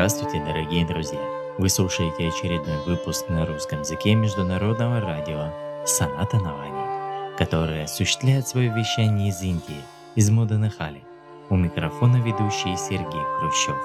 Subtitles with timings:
[0.00, 1.20] Здравствуйте, дорогие друзья!
[1.58, 5.52] Вы слушаете очередной выпуск на русском языке международного радио
[5.84, 9.82] «Саната Навани», которое осуществляет свое вещание из Индии,
[10.14, 11.02] из Муданахали.
[11.50, 13.76] У микрофона ведущий Сергей Хрущев.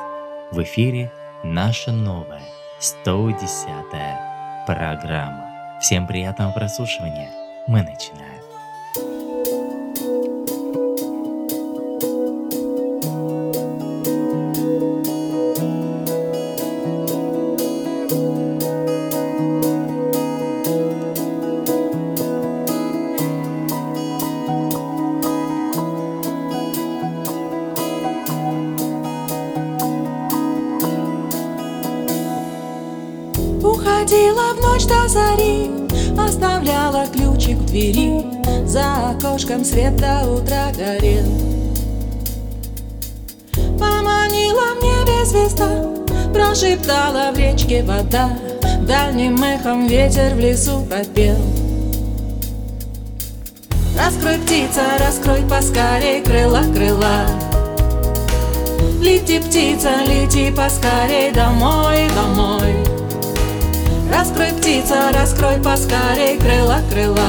[0.53, 1.11] В эфире
[1.44, 2.47] наша новая
[2.79, 5.79] 110-я программа.
[5.81, 7.29] Всем приятного прослушивания.
[7.67, 8.34] Мы начинаем.
[34.76, 35.70] Ночь до зари
[36.18, 38.26] Оставляла ключик в двери.
[38.66, 41.26] За окошком свет до утра горел
[43.80, 45.90] Поманила мне без звезда
[46.34, 48.38] Прошептала в речке вода.
[48.88, 51.38] Дальним эхом ветер в лесу пропел
[53.98, 57.25] Раскрой, птица, раскрой поскорей крыла, крыла.
[59.02, 62.84] Лети, птица, лети поскорей домой, домой
[64.16, 67.20] Раскрой, птица, раскрой поскорей крыла, крыла.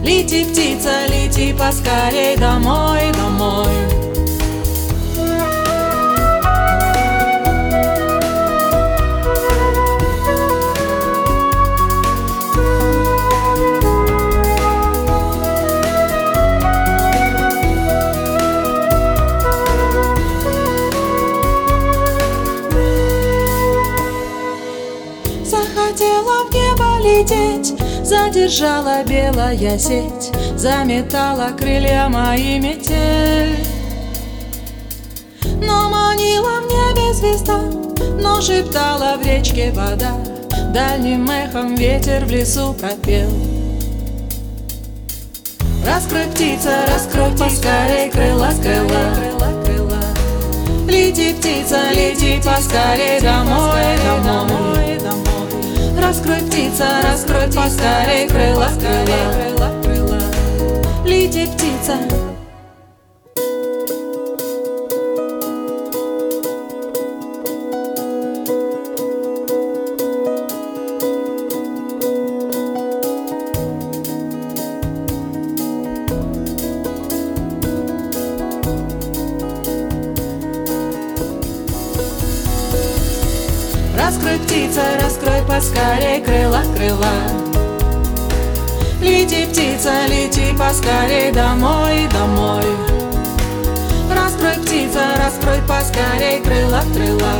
[0.00, 4.01] Лети, птица, лети поскорей домой, домой
[27.22, 27.74] лететь
[28.04, 33.64] Задержала белая сеть Заметала крылья мои метель
[35.60, 37.58] Но манила в небе звезда
[38.20, 40.12] Но шептала в речке вода
[40.72, 43.30] Дальним эхом ветер в лесу пропел
[45.84, 49.98] Раскрой, птица, раскрой поскорей крыла, крыла, крыла.
[50.86, 54.91] Лети, птица, лети поскорей домой, домой.
[56.00, 60.18] Раскрой, птица, раскрой поскорей крыла, крыла, крыла, крыла.
[61.04, 62.31] Лети, птица.
[84.04, 87.12] Раскрой, птица, раскрой поскорей крыла, крыла.
[89.00, 92.64] Лети, птица, лети поскорей домой, домой.
[94.10, 97.32] Раскрой, птица, раскрой поскорей крыла, крыла.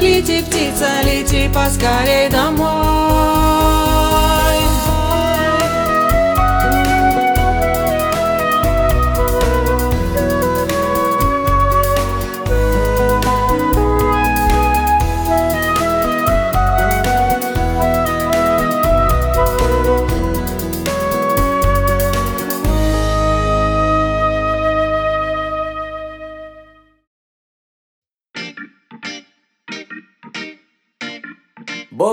[0.00, 3.39] Лети, птица, лети поскорей домой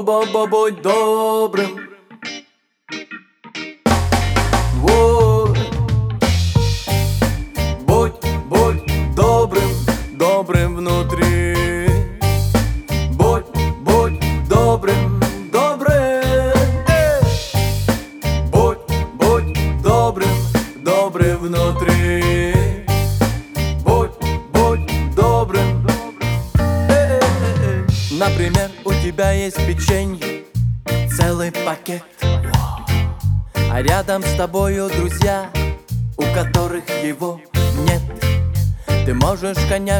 [0.01, 1.86] Будь добрым.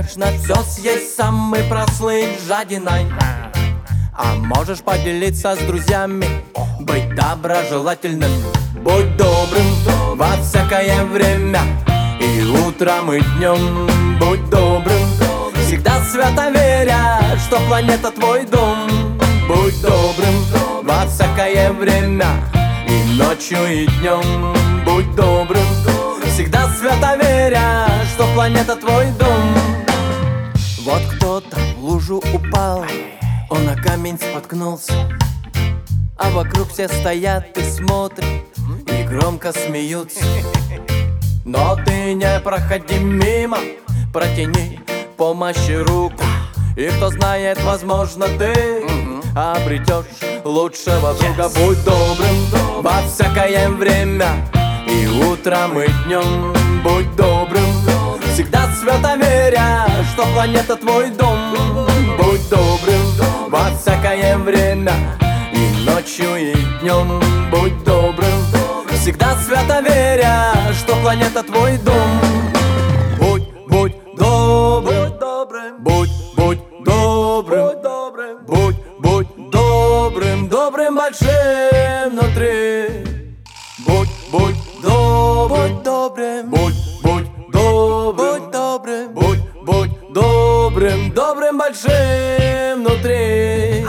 [0.07, 3.06] Конечно, все съесть самый прослыть жадиной.
[4.13, 6.25] А можешь поделиться с друзьями,
[6.80, 8.31] быть доброжелательным.
[8.81, 9.65] Будь добрым
[10.15, 11.59] во всякое время
[12.19, 15.01] И утром, и днем будь добрым
[15.65, 18.88] Всегда свято веря, что планета твой дом.
[19.48, 20.36] Будь добрым
[20.83, 22.27] во всякое время
[22.88, 24.56] И ночью, и днем
[24.86, 25.65] будь добрым
[26.33, 29.67] Всегда свято веря, что планета твой дом
[30.88, 32.86] Вот кто-то в лужу упал
[33.50, 34.94] Он на камень споткнулся.
[36.16, 38.25] А вокруг все стоят и смотрят
[38.88, 40.24] И громко смеются.
[41.44, 43.57] Но ты не проходи мимо
[44.13, 44.80] Протяни
[45.18, 46.24] помощи руку.
[46.78, 48.86] И кто знает, возможно, ты
[49.36, 50.06] обретешь
[50.45, 51.50] лучшего друга.
[51.50, 54.30] Будь добрым во всякое время
[54.89, 57.47] И утром, и днем будь добрым
[58.88, 61.38] свято веря, что планета твой дом.
[62.18, 64.94] Будь добрым во всякое время
[65.51, 67.22] И ночью, и днем.
[67.51, 68.39] Будь добрым
[69.01, 72.22] Всегда свято веря, что планета твой дом.
[73.19, 75.13] Будь, будь добрым,
[75.80, 82.88] будь, будь добрым, будь, будь добрым, добрым большим внутри.
[83.86, 86.87] Будь, будь добрым, добрым, будь,
[90.18, 93.86] добрым, добрым большим внутри.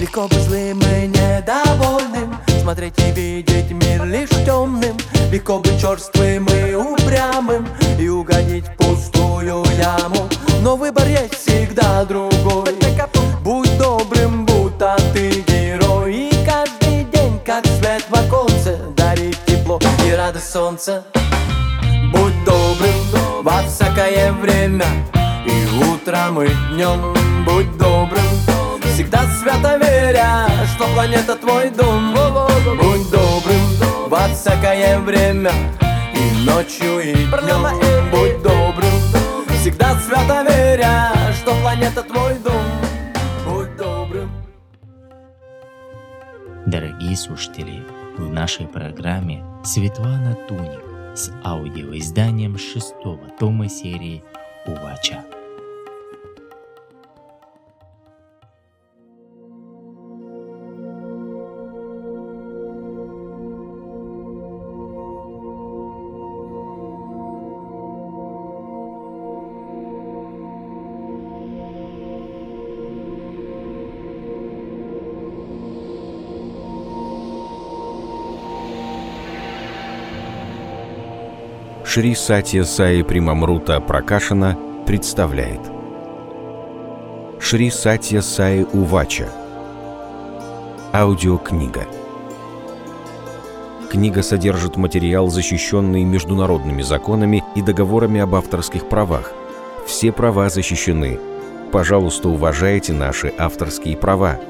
[0.00, 4.96] Легко быть злым и недовольным Смотреть и видеть мир лишь темным.
[5.30, 7.66] Легко быть черствым и упрямым
[7.98, 10.28] И угодить в пустую яму.
[10.62, 12.74] Но выбор есть всегда другой.
[13.42, 16.30] Будь добрым, будто ты герой.
[16.30, 21.04] И каждый день, как свет в оконце Дарит тепло и радость солнца.
[22.12, 24.86] Будь добрым во всякое время
[25.46, 27.14] И утром, и днем
[27.44, 28.22] будь добрым.
[28.94, 32.14] Всегда свято веря, что планета твой дом.
[32.14, 33.60] Будь добрым
[34.08, 35.50] во всякое время
[36.14, 38.10] И ночью, и днем.
[38.10, 38.92] Будь добрым
[39.60, 42.62] Всегда свято веря, что планета твой дом.
[43.46, 44.30] Будь добрым.
[46.66, 47.82] Дорогие слушатели,
[48.18, 50.82] в нашей программе Светлана Туник
[51.16, 54.22] с аудиоизданием шестого тома серии
[54.66, 55.24] «Увача».
[81.94, 85.60] Шри Сатья Саи Примамрута Пракашина представляет
[87.38, 89.28] Шри Сатья Саи Увача
[90.92, 91.86] Аудиокнига
[93.88, 99.32] Книга содержит материал, защищенный международными законами и договорами об авторских правах.
[99.86, 101.20] Все права защищены.
[101.70, 104.40] Пожалуйста, уважайте наши авторские права.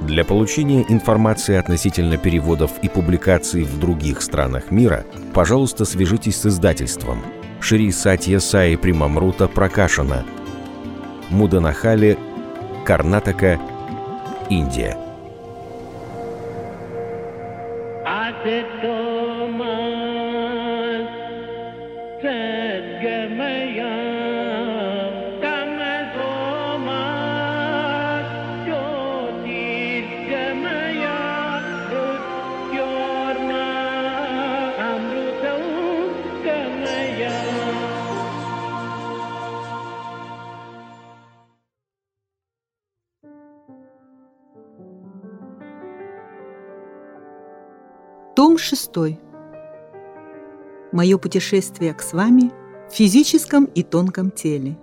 [0.00, 7.22] Для получения информации относительно переводов и публикаций в других странах мира, пожалуйста, свяжитесь с издательством
[7.60, 10.24] Шри Сатья Саи Примамрута Пракашана,
[11.30, 12.18] Муданахали,
[12.84, 13.58] Карнатака,
[14.50, 14.96] Индия.
[48.46, 48.90] Том 6.
[50.92, 52.52] Мое путешествие к с вами
[52.88, 54.78] в физическом и тонком теле.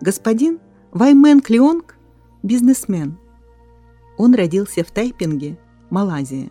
[0.00, 0.58] Господин
[0.90, 1.94] Ваймен Клеонг–
[2.42, 3.20] бизнесмен.
[4.18, 5.60] Он родился в Тайпинге,
[5.90, 6.50] Малайзия.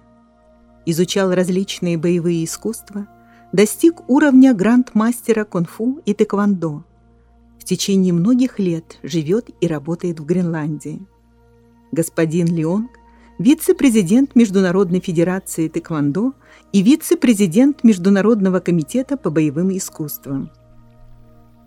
[0.85, 3.07] Изучал различные боевые искусства,
[3.51, 6.85] достиг уровня гранд-мастера кунг-фу и тэквондо.
[7.59, 11.05] В течение многих лет живет и работает в Гренландии.
[11.91, 13.00] Господин Леонг
[13.41, 16.33] вице-президент Международной Федерации Тэквондо
[16.71, 20.51] и вице-президент Международного комитета по боевым искусствам.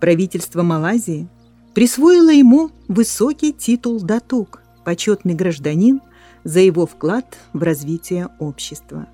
[0.01, 1.29] Правительство Малайзии
[1.75, 6.01] присвоило ему высокий титул «Датук»– почетный гражданин
[6.45, 9.07] за его вклад в развитие общества.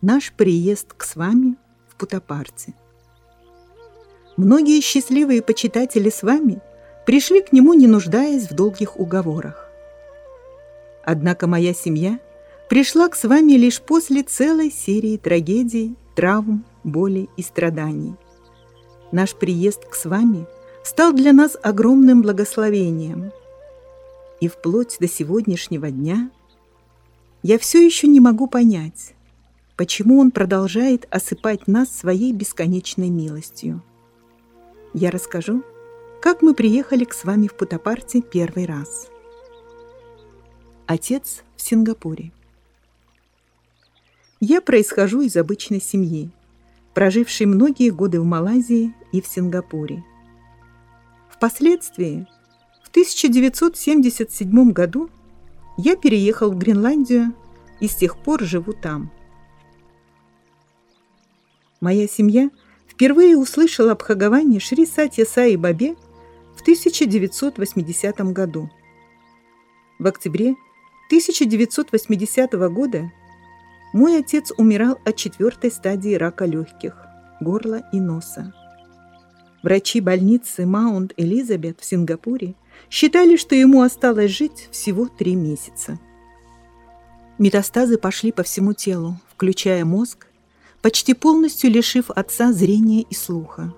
[0.00, 1.56] Наш приезд к с вами
[1.88, 2.74] в Путапарте.
[4.36, 6.60] Многие счастливые почитатели с вами
[7.06, 9.65] пришли к нему, не нуждаясь в долгих уговорах.
[11.06, 12.18] Однако моя семья
[12.68, 18.16] пришла к с вами лишь после целой серии трагедий, травм, боли и страданий.
[19.12, 20.46] Наш приезд к с вами
[20.82, 23.30] стал для нас огромным благословением.
[24.40, 26.28] И вплоть до сегодняшнего дня
[27.44, 29.14] я все еще не могу понять,
[29.76, 33.80] почему он продолжает осыпать нас своей бесконечной милостью.
[34.92, 35.62] Я расскажу,
[36.20, 39.08] как мы приехали к с вами в Путапарте первый раз–
[40.86, 42.30] Отец в Сингапуре.
[44.38, 46.30] Я происхожу из обычной семьи.
[46.94, 50.02] проживший многие годы в Малайзии и в Сингапуре.
[51.28, 52.26] Впоследствии,
[52.82, 55.10] в 1977 году,
[55.76, 57.34] я переехал в Гренландию
[57.80, 59.10] и с тех пор живу там.
[61.82, 62.48] Моя семья
[62.88, 65.96] впервые услышала об Бхагаване Шри Сатья Саи Бабе
[66.56, 68.70] в 1980 году.
[69.98, 70.54] В октябре
[71.08, 73.10] 1980 года
[73.92, 76.96] мой отец умирал от четвертой стадии рака легких,
[77.40, 78.52] горла и носа.
[79.62, 82.54] Врачи больницы Маунт Элизабет в Сингапуре
[82.90, 85.98] считали, что ему осталось жить всего три месяца.
[87.38, 90.26] Метастазы пошли по всему телу, включая мозг,
[90.82, 93.74] почти полностью лишив отца зрения и слуха.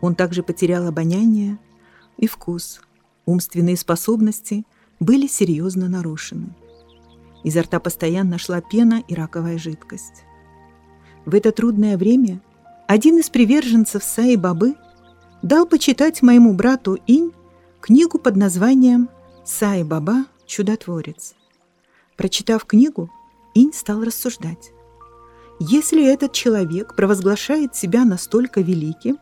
[0.00, 1.58] Он также потерял обоняние
[2.18, 2.80] и вкус,
[3.26, 4.64] умственные способности
[5.00, 6.54] были серьезно нарушены.
[7.42, 10.24] Изо рта постоянно шла пена и раковая жидкость.
[11.24, 12.40] В это трудное время
[12.86, 14.74] один из приверженцев Саи Бабы
[15.42, 17.32] дал почитать моему брату Инь
[17.80, 19.08] книгу под названием
[19.44, 20.26] «Саи Баба.
[20.46, 21.34] Чудотворец».
[22.16, 23.10] Прочитав книгу,
[23.54, 24.72] Инь стал рассуждать.
[25.58, 29.18] Если этот человек провозглашает себя настолько великим,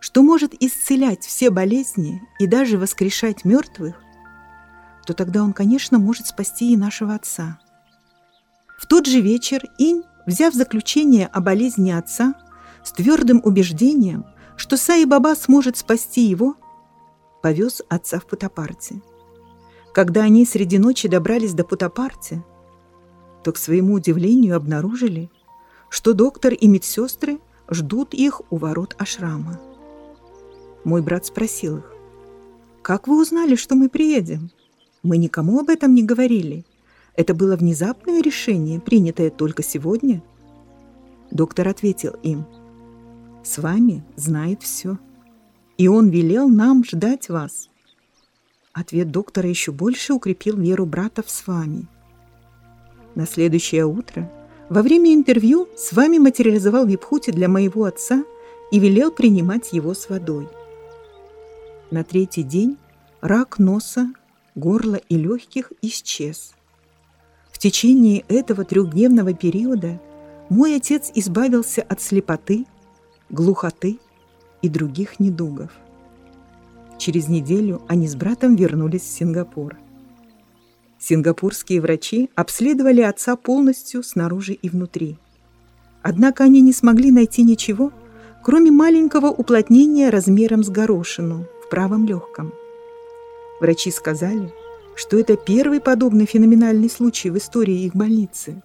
[0.00, 3.94] что может исцелять все болезни и даже воскрешать мертвых,
[5.04, 7.58] то тогда он, конечно, может спасти и нашего отца.
[8.78, 12.34] В тот же вечер Инь, взяв заключение о болезни отца,
[12.82, 14.24] с твердым убеждением,
[14.56, 16.56] что Саи Баба сможет спасти его,
[17.42, 19.00] повез отца в Путапарте.
[19.92, 22.44] Когда они среди ночи добрались до Путапарте,
[23.42, 25.30] то, к своему удивлению, обнаружили,
[25.88, 27.38] что доктор и медсестры
[27.70, 29.60] ждут их у ворот ашрама.
[30.84, 31.92] Мой брат спросил их,
[32.82, 34.50] «Как вы узнали, что мы приедем?»
[35.04, 36.64] Мы никому об этом не говорили.
[37.14, 40.22] Это было внезапное решение, принятое только сегодня.
[41.30, 42.46] Доктор ответил им,
[43.44, 44.98] «С вами знает все,
[45.76, 47.68] и он велел нам ждать вас».
[48.72, 51.86] Ответ доктора еще больше укрепил веру брата в с вами.
[53.14, 54.32] На следующее утро,
[54.70, 58.24] во время интервью, с вами материализовал Випхути для моего отца
[58.72, 60.48] и велел принимать его с водой.
[61.90, 62.78] На третий день
[63.20, 64.08] рак носа
[64.54, 66.54] горла и легких исчез.
[67.50, 70.00] В течение этого трехдневного периода
[70.48, 72.66] мой отец избавился от слепоты,
[73.30, 73.98] глухоты
[74.62, 75.70] и других недугов.
[76.98, 79.76] Через неделю они с братом вернулись в Сингапур.
[80.98, 85.18] Сингапурские врачи обследовали отца полностью снаружи и внутри.
[86.02, 87.92] Однако они не смогли найти ничего,
[88.42, 92.52] кроме маленького уплотнения размером с горошину в правом легком–
[93.64, 94.52] Врачи сказали,
[94.94, 98.62] что это первый подобный феноменальный случай в истории их больницы.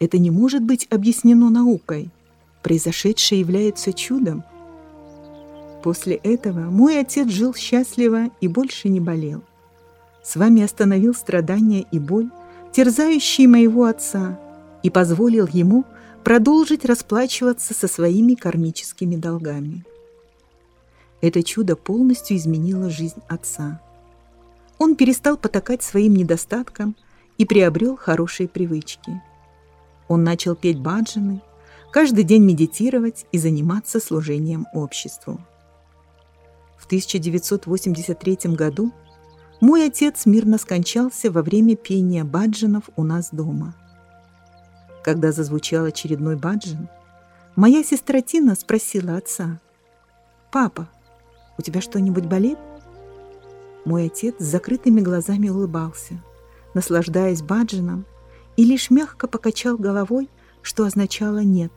[0.00, 2.10] Это не может быть объяснено наукой.
[2.62, 4.44] Произошедшее является чудом.
[5.82, 9.42] После этого мой отец жил счастливо и больше не болел.
[10.22, 12.28] С вами остановил страдания и боль,
[12.70, 14.38] терзающие моего отца,
[14.82, 15.86] и позволил ему
[16.22, 19.86] продолжить расплачиваться со своими кармическими долгами.
[21.22, 23.80] Это чудо полностью изменило жизнь отца–
[24.82, 26.96] он перестал потакать своим недостаткам
[27.38, 29.22] и приобрел хорошие привычки.
[30.08, 31.40] Он начал петь баджаны,
[31.92, 35.40] каждый день медитировать и заниматься служением обществу.
[36.78, 38.90] В 1983 году
[39.60, 43.76] мой отец мирно скончался во время пения баджанов у нас дома.
[45.04, 46.88] Когда зазвучал очередной баджан,
[47.54, 49.60] моя сестра Тина спросила отца,
[50.50, 50.88] «Папа,
[51.56, 52.58] у тебя что-нибудь болит?»
[53.84, 56.22] Мой отец с закрытыми глазами улыбался,
[56.74, 58.06] наслаждаясь баджином,
[58.56, 60.28] и лишь мягко покачал головой,
[60.62, 61.72] что означало «нет».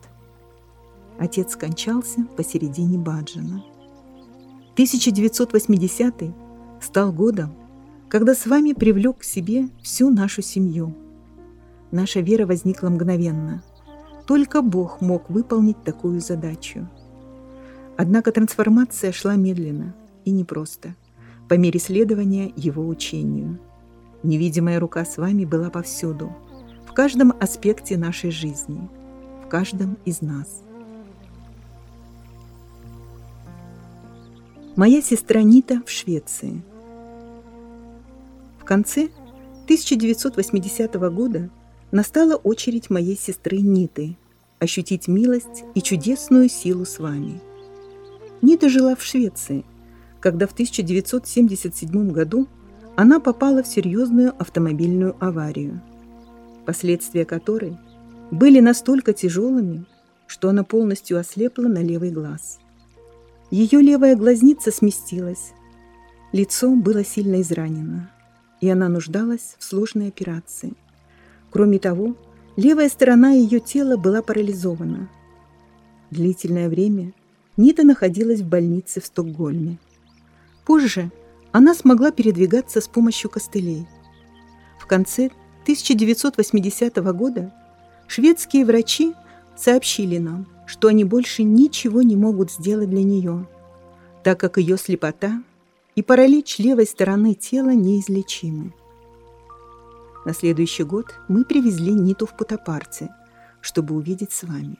[1.18, 3.64] Отец скончался посередине баджина.
[4.74, 6.14] 1980
[6.80, 7.54] стал годом,
[8.08, 10.94] когда с вами привлек к себе всю нашу семью.
[11.90, 13.64] Наша вера возникла мгновенно.
[14.26, 16.88] Только Бог мог выполнить такую задачу.
[17.96, 19.94] Однако трансформация шла медленно
[20.24, 20.94] и непросто–
[21.48, 23.58] по мере следования его учению.
[24.22, 26.34] Невидимая рука с вами была повсюду,
[26.86, 28.88] в каждом аспекте нашей жизни,
[29.44, 30.62] в каждом из нас.
[34.74, 36.62] Моя сестра Нита в Швеции.
[38.58, 39.08] В конце
[39.64, 41.50] 1980 года
[41.92, 44.16] настала очередь моей сестры Ниты
[44.58, 47.40] ощутить милость и чудесную силу с вами.
[48.42, 49.64] Нита жила в Швеции–
[50.20, 52.48] когда в 1977 году
[52.96, 55.82] она попала в серьезную автомобильную аварию,
[56.64, 57.76] последствия которой
[58.30, 59.84] были настолько тяжелыми,
[60.26, 62.58] что она полностью ослепла на левый глаз.
[63.50, 65.52] Ее левая глазница сместилась,
[66.32, 68.10] лицо было сильно изранено,
[68.60, 70.72] и она нуждалась в сложной операции.
[71.50, 72.16] Кроме того,
[72.56, 75.08] левая сторона ее тела была парализована.
[76.10, 77.12] Длительное время
[77.56, 79.78] Нита находилась в больнице в Стокгольме.
[80.66, 81.12] Позже
[81.52, 83.86] она смогла передвигаться с помощью костылей.
[84.78, 85.30] В конце
[85.62, 87.54] 1980 года
[88.08, 89.14] шведские врачи
[89.56, 93.46] сообщили нам, что они больше ничего не могут сделать для нее,
[94.22, 95.42] так как ее слепота
[95.94, 98.74] и паралич левой стороны тела неизлечимы.
[100.24, 103.08] На следующий год мы привезли Ниту в Путапарте,
[103.60, 104.76] чтобы увидеть с вами.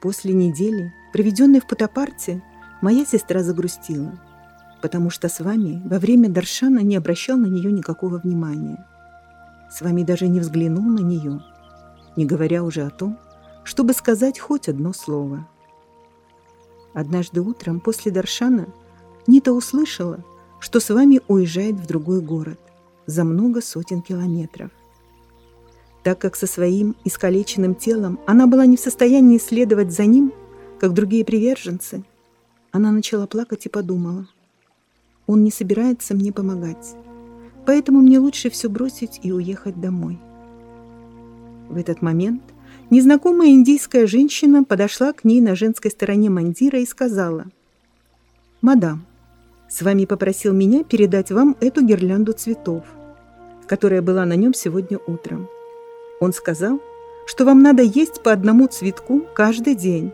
[0.00, 2.42] После недели, проведенной в Путапарте,
[2.80, 4.18] моя сестра загрустила,
[4.80, 8.86] потому что с вами во время Даршана не обращал на нее никакого внимания.
[9.70, 11.42] С вами даже не взглянул на нее,
[12.16, 13.18] не говоря уже о том,
[13.64, 15.46] чтобы сказать хоть одно слово.
[16.94, 18.66] Однажды утром после Даршана
[19.26, 20.24] Нита услышала,
[20.58, 22.58] что с вами уезжает в другой город
[23.06, 24.70] за много сотен километров.
[26.02, 30.32] Так как со своим искалеченным телом она была не в состоянии следовать за ним,
[30.80, 32.04] как другие приверженцы,
[32.70, 34.28] она начала плакать и подумала,
[35.28, 36.96] он не собирается мне помогать,
[37.64, 40.18] поэтому мне лучше все бросить и уехать домой.
[41.68, 42.42] В этот момент–
[42.90, 47.44] Незнакомая индийская женщина подошла к ней на женской стороне мандира и сказала,
[48.62, 49.04] «Мадам,
[49.68, 52.84] с вами попросил меня передать вам эту гирлянду цветов,
[53.66, 55.48] которая была на нем сегодня утром.
[56.18, 56.80] Он сказал,
[57.26, 60.12] что вам надо есть по одному цветку каждый день,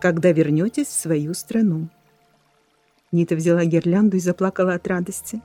[0.00, 1.88] когда вернетесь в свою страну».
[3.12, 5.42] Нита взяла гирлянду и заплакала от радости.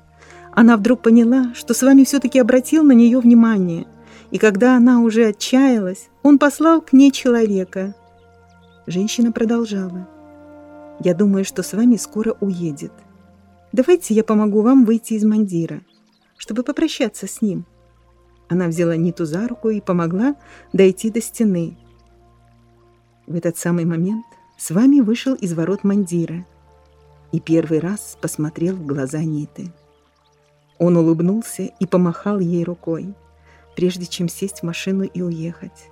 [0.52, 3.88] Она вдруг поняла, что с вами все-таки обратил на нее внимание–
[4.34, 7.94] и когда она уже отчаялась, он послал к ней человека.
[8.88, 10.08] Женщина продолжала.
[11.00, 12.92] «Я думаю, что с вами скоро уедет.
[13.72, 15.82] Давайте я помогу вам выйти из мандира,
[16.36, 17.68] чтобы попрощаться с ним».
[18.50, 20.36] Она взяла Ниту за руку и помогла
[20.74, 21.78] дойти до стены.
[23.28, 24.26] В этот самый момент
[24.58, 26.44] с вами вышел из ворот мандира
[27.34, 29.74] и первый раз посмотрел в глаза Ниты.
[30.78, 33.14] Он улыбнулся и помахал ей рукой
[33.76, 35.90] прежде чем сесть в машину и уехать.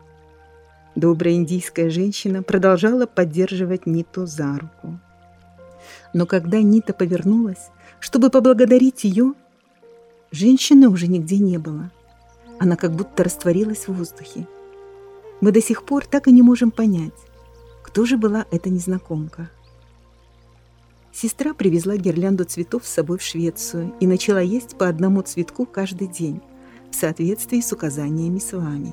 [0.96, 5.00] Добрая индийская женщина продолжала поддерживать Ниту за руку.
[6.14, 9.34] Но когда Нита повернулась, чтобы поблагодарить ее,
[10.32, 11.92] женщины уже нигде не было.
[12.60, 14.48] Она как будто растворилась в воздухе.
[15.40, 17.14] Мы до сих пор так и не можем понять,
[17.84, 19.50] кто же была эта незнакомка.
[21.22, 26.08] Сестра привезла гирлянду цветов с собой в Швецию и начала есть по одному цветку каждый
[26.08, 26.42] день
[26.90, 28.92] в соответствии с указаниями с вами.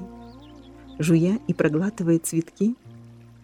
[0.99, 2.75] Жуя и проглатывая цветки,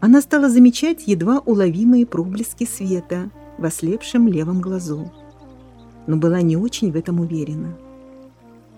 [0.00, 5.10] она стала замечать едва уловимые проблески света в ослепшем левом глазу,
[6.06, 7.78] но была не очень в этом уверена.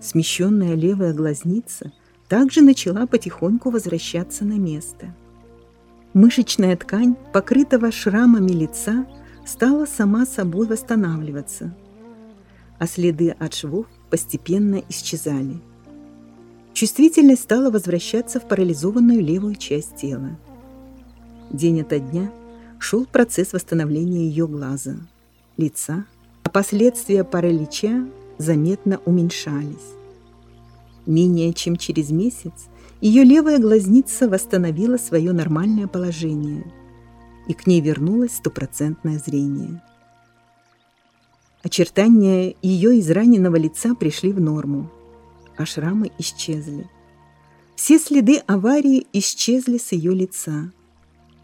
[0.01, 1.91] Смещенная левая глазница
[2.29, 5.13] также начала потихоньку возвращаться на место.
[6.15, 9.05] Мышечная ткань, покрытого шрамами лица,
[9.47, 11.75] стала сама собой восстанавливаться,
[12.79, 15.61] а следы от швов постепенно исчезали.
[16.75, 20.37] Чувствительность стала возвращаться в парализованную левую часть тела.
[21.51, 22.31] День ото дня
[22.79, 24.97] шел процесс восстановления ее глаза,
[25.57, 26.05] лица,
[26.43, 28.07] а последствия паралича
[28.37, 29.95] заметно уменьшались.
[31.07, 32.67] Менее чем через месяц
[33.01, 36.65] ее левая глазница восстановила свое нормальное положение,
[37.47, 39.83] и к ней вернулось стопроцентное зрение.
[41.63, 44.91] Очертания ее израненного лица пришли в норму,
[45.57, 46.89] а шрамы исчезли.
[47.75, 50.71] Все следы аварии исчезли с ее лица,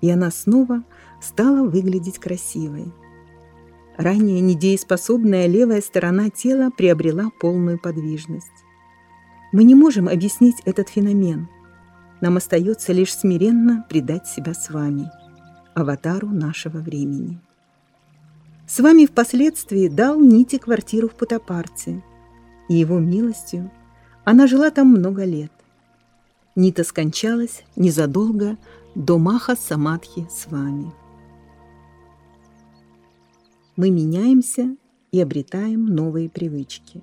[0.01, 0.85] и она снова
[1.21, 2.93] стала выглядеть красивой.
[3.97, 8.47] Ранее недееспособная левая сторона тела приобрела полную подвижность.
[9.53, 11.49] Мы не можем объяснить этот феномен.
[12.21, 15.11] Нам остается лишь смиренно предать себя с вами,
[15.75, 17.39] аватару нашего времени.
[18.67, 22.03] С вами впоследствии дал Нити квартиру в Путапарте,
[22.69, 23.71] и его милостью
[24.25, 25.53] она жила там много лет.
[26.55, 28.57] Нита скончалась незадолго
[28.95, 30.93] до Маха Самадхи с вами.
[33.77, 34.77] Мы меняемся
[35.11, 37.03] и обретаем новые привычки.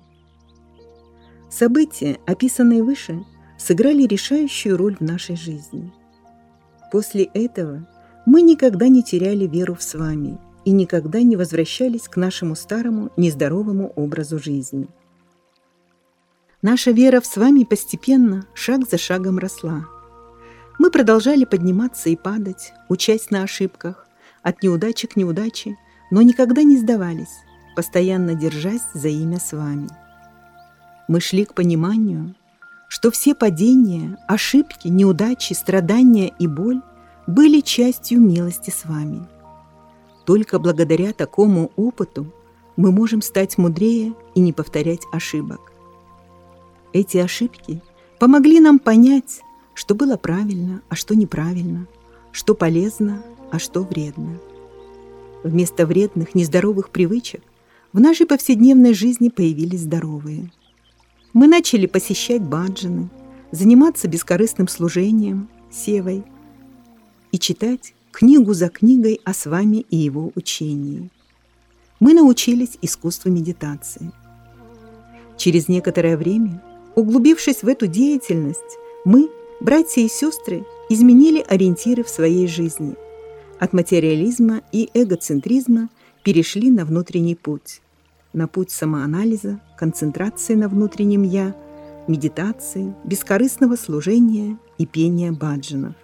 [1.50, 3.24] События, описанные выше,
[3.58, 5.92] сыграли решающую роль в нашей жизни.
[6.92, 7.86] После этого
[8.30, 13.10] мы никогда не теряли веру в с вами– и никогда не возвращались к нашему старому
[13.16, 14.88] нездоровому образу жизни.
[16.62, 19.86] Наша вера в с вами постепенно, шаг за шагом росла.
[20.78, 24.06] Мы продолжали подниматься и падать, учась на ошибках,
[24.42, 25.76] от неудачи к неудаче,
[26.10, 27.34] но никогда не сдавались,
[27.76, 29.88] постоянно держась за имя с вами.
[31.08, 32.34] Мы шли к пониманию,
[32.88, 36.82] что все падения, ошибки, неудачи, страдания и боль
[37.26, 39.26] были частью милости с вами.
[40.24, 42.26] Только благодаря такому опыту
[42.76, 45.72] мы можем стать мудрее и не повторять ошибок.
[46.92, 47.82] Эти ошибки
[48.18, 49.42] помогли нам понять,
[49.74, 51.86] что было правильно, а что неправильно,
[52.32, 54.38] что полезно, а что вредно.
[55.42, 57.42] Вместо вредных, нездоровых привычек
[57.92, 60.52] в нашей повседневной жизни появились здоровые.
[61.32, 63.08] Мы начали посещать баджаны,
[63.52, 66.24] заниматься бескорыстным служением, севой
[67.32, 71.10] и читать книгу за книгой о с вами и его учении.
[72.00, 74.12] Мы научились искусству медитации.
[75.36, 76.62] Через некоторое время,
[76.94, 79.28] углубившись в эту деятельность, мы,
[79.60, 82.94] братья и сестры, изменили ориентиры в своей жизни–
[83.60, 85.90] от материализма и эгоцентризма
[86.22, 87.82] перешли на внутренний путь,
[88.32, 91.54] на путь самоанализа, концентрации на внутреннем «я»,
[92.08, 95.94] медитации, бескорыстного служения и пения баджанов.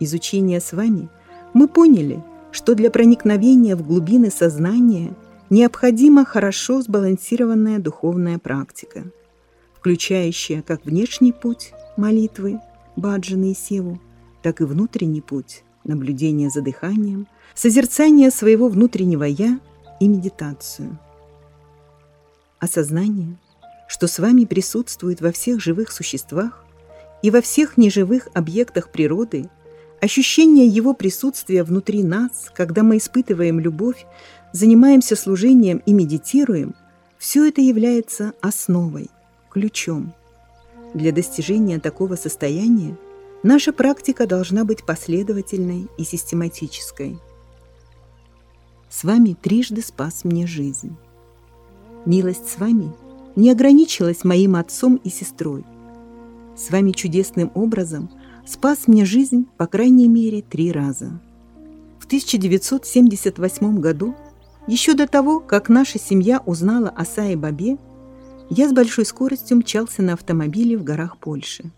[0.00, 1.08] Изучение с вами
[1.54, 5.14] мы поняли, что для проникновения в глубины сознания
[5.50, 9.04] необходима хорошо сбалансированная духовная практика,
[9.76, 12.60] включающая как внешний путь молитвы,
[12.96, 14.00] баджаны и севу,
[14.42, 19.58] так и внутренний путь наблюдение за дыханием, созерцание своего внутреннего «я»
[20.00, 20.98] и медитацию.
[22.58, 23.36] Осознание,
[23.88, 26.64] что с вами присутствует во всех живых существах
[27.22, 29.48] и во всех неживых объектах природы,
[30.00, 34.06] ощущение его присутствия внутри нас, когда мы испытываем любовь,
[34.52, 36.74] занимаемся служением и медитируем,
[37.18, 39.10] все это является основой,
[39.50, 40.14] ключом.
[40.94, 42.96] Для достижения такого состояния–
[43.44, 47.20] Наша практика должна быть последовательной и систематической.
[48.90, 50.96] С вами трижды спас мне жизнь.
[52.04, 52.92] Милость с вами
[53.36, 55.64] не ограничилась моим отцом и сестрой.
[56.56, 58.10] С вами чудесным образом
[58.48, 61.20] спас мне жизнь по крайней мере три раза.
[61.98, 64.14] В 1978 году,
[64.66, 67.76] еще до того, как наша семья узнала о Сае Бабе,
[68.48, 71.70] я с большой скоростью мчался на автомобиле в горах Польши.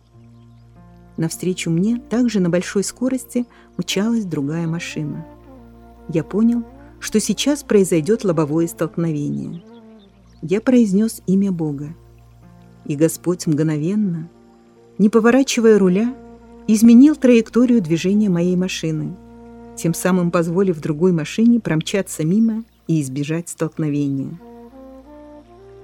[1.17, 5.27] Навстречу мне также на большой скорости мчалась другая машина.
[6.09, 6.65] Я понял,
[7.01, 9.63] что сейчас произойдет лобовое столкновение.
[10.41, 11.95] Я произнес имя Бога.
[12.87, 14.31] И Господь мгновенно,
[14.99, 16.15] не поворачивая руля,
[16.75, 19.17] изменил траекторию движения моей машины,
[19.77, 24.39] тем самым позволив другой машине промчаться мимо и избежать столкновения.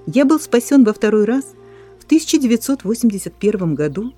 [0.05, 1.43] Я был спасен во второй раз
[1.99, 4.13] в 1981 году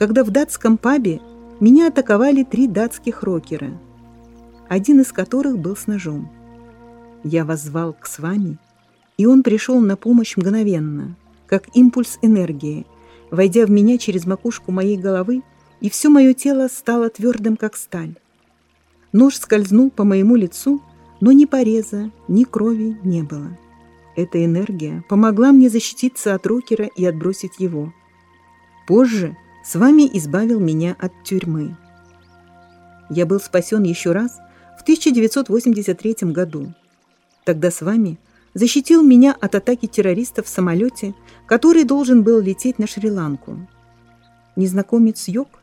[0.00, 1.20] когда в датском пабе
[1.60, 3.78] меня атаковали три датских рокера,
[4.66, 6.30] один из которых был с ножом.
[7.22, 8.56] Я воззвал к с вами,
[9.18, 12.86] и он пришел на помощь мгновенно, как импульс энергии,
[13.30, 15.42] войдя в меня через макушку моей головы,
[15.80, 18.14] и все мое тело стало твердым, как сталь.
[19.12, 20.82] Нож скользнул по моему лицу,
[21.20, 23.56] но ни пореза, ни крови не было.
[24.16, 27.92] Эта энергия помогла мне защититься от рокера и отбросить его.
[28.86, 31.76] Позже с вами избавил меня от тюрьмы.
[33.08, 34.38] Я был спасен еще раз
[34.78, 36.72] в 1983 году.
[37.44, 38.18] Тогда с вами
[38.54, 41.14] защитил меня от атаки террористов в самолете,
[41.46, 43.66] который должен был лететь на Шри-Ланку.
[44.56, 45.59] Незнакомец Йог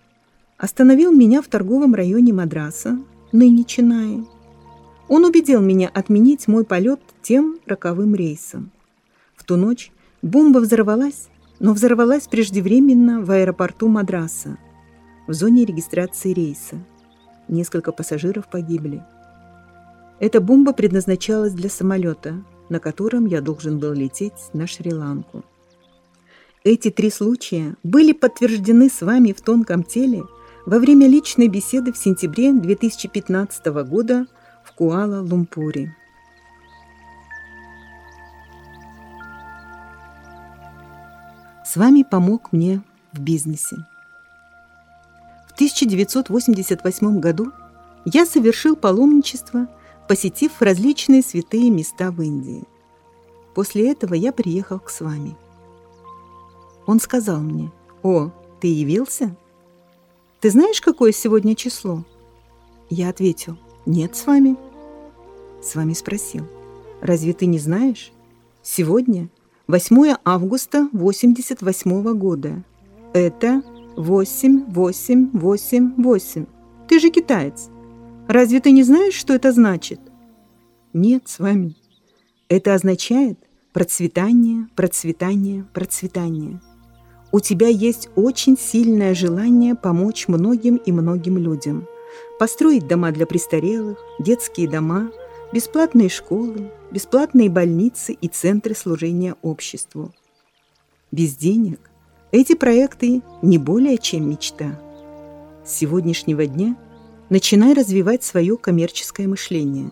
[0.58, 3.00] остановил меня в торговом районе Мадраса,
[3.32, 4.26] ныне Чинаи.
[5.08, 8.72] Он убедил меня отменить мой полет тем роковым рейсом.
[9.36, 9.92] В ту ночь
[10.22, 14.58] бомба взорвалась, но взорвалась преждевременно в аэропорту Мадраса,
[15.28, 16.78] в зоне регистрации рейса.
[17.48, 19.04] Несколько пассажиров погибли.
[20.20, 25.46] Эта бомба предназначалась для самолета, на котором я должен был лететь на Шри-Ланку.
[26.64, 30.24] Эти три случая были подтверждены с вами в тонком теле
[30.68, 34.28] во время личной беседы в сентябре 2015 года
[34.64, 35.94] в Куала-Лумпуре.
[41.68, 43.76] с вами помог мне в бизнесе.
[45.48, 47.52] В 1988 году
[48.06, 49.68] я совершил паломничество,
[50.08, 52.64] посетив различные святые места в Индии.
[53.54, 55.36] После этого я приехал к с вами.
[56.86, 57.70] Он сказал мне,
[58.02, 59.36] «О, ты явился?
[60.40, 62.06] Ты знаешь, какое сегодня число?»
[62.90, 64.56] Я ответил, «Нет, с вами».
[65.62, 66.46] С вами спросил,
[67.02, 68.12] «Разве ты не знаешь?
[68.62, 69.30] Сегодня
[69.68, 72.64] 8 августа 88 года.
[73.14, 73.64] Это
[73.98, 76.46] Восемь, восемь, восемь, восемь.
[76.88, 77.70] Ты же китаец.
[78.28, 80.00] Разве ты не знаешь, что это значит?
[80.94, 81.76] Нет, с вами.
[82.48, 83.40] Это означает
[83.74, 86.62] процветание, процветание, процветание.
[87.32, 91.88] У тебя есть очень сильное желание помочь многим и многим людям.
[92.40, 95.12] Построить дома для престарелых, детские дома,
[95.52, 100.14] бесплатные школы, бесплатные больницы и центры служения обществу.
[101.12, 101.90] Без денег
[102.32, 104.80] эти проекты не более чем мечта.
[105.66, 106.78] С сегодняшнего дня
[107.30, 109.92] начинай развивать свое коммерческое мышление.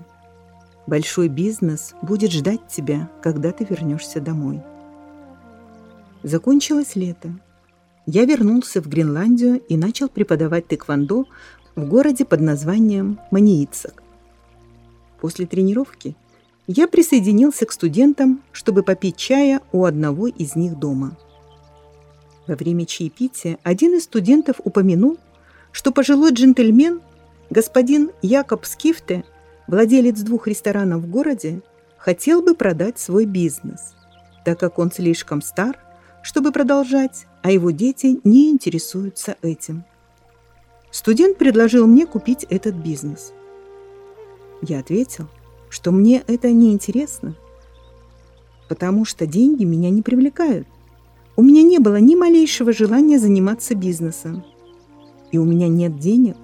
[0.87, 4.61] Большой бизнес будет ждать тебя, когда ты вернешься домой.
[6.25, 7.29] Закончилось лето.
[8.07, 11.25] Я вернулся в Гренландию и начал преподавать тэквондо
[11.75, 14.01] в городе под названием Маниицак.
[15.21, 16.15] После тренировки
[16.65, 21.15] я присоединился к студентам, чтобы попить чая у одного из них дома.
[22.47, 25.19] Во время чаепития один из студентов упомянул,
[25.71, 27.01] что пожилой джентльмен,
[27.51, 29.25] господин Якоб Скифте,
[29.67, 31.61] владелец двух ресторанов в городе,
[31.99, 33.93] хотел бы продать свой бизнес,
[34.43, 35.84] так как он слишком стар
[36.25, 39.83] чтобы продолжать, а его дети не интересуются этим.
[40.89, 43.31] Студент предложил мне купить этот бизнес.
[44.63, 45.27] Я ответил,
[45.69, 47.35] что мне это не интересно,
[48.67, 50.67] потому что деньги меня не привлекают.
[51.35, 54.43] У меня не было ни малейшего желания заниматься бизнесом,
[55.31, 56.37] и у меня нет денег.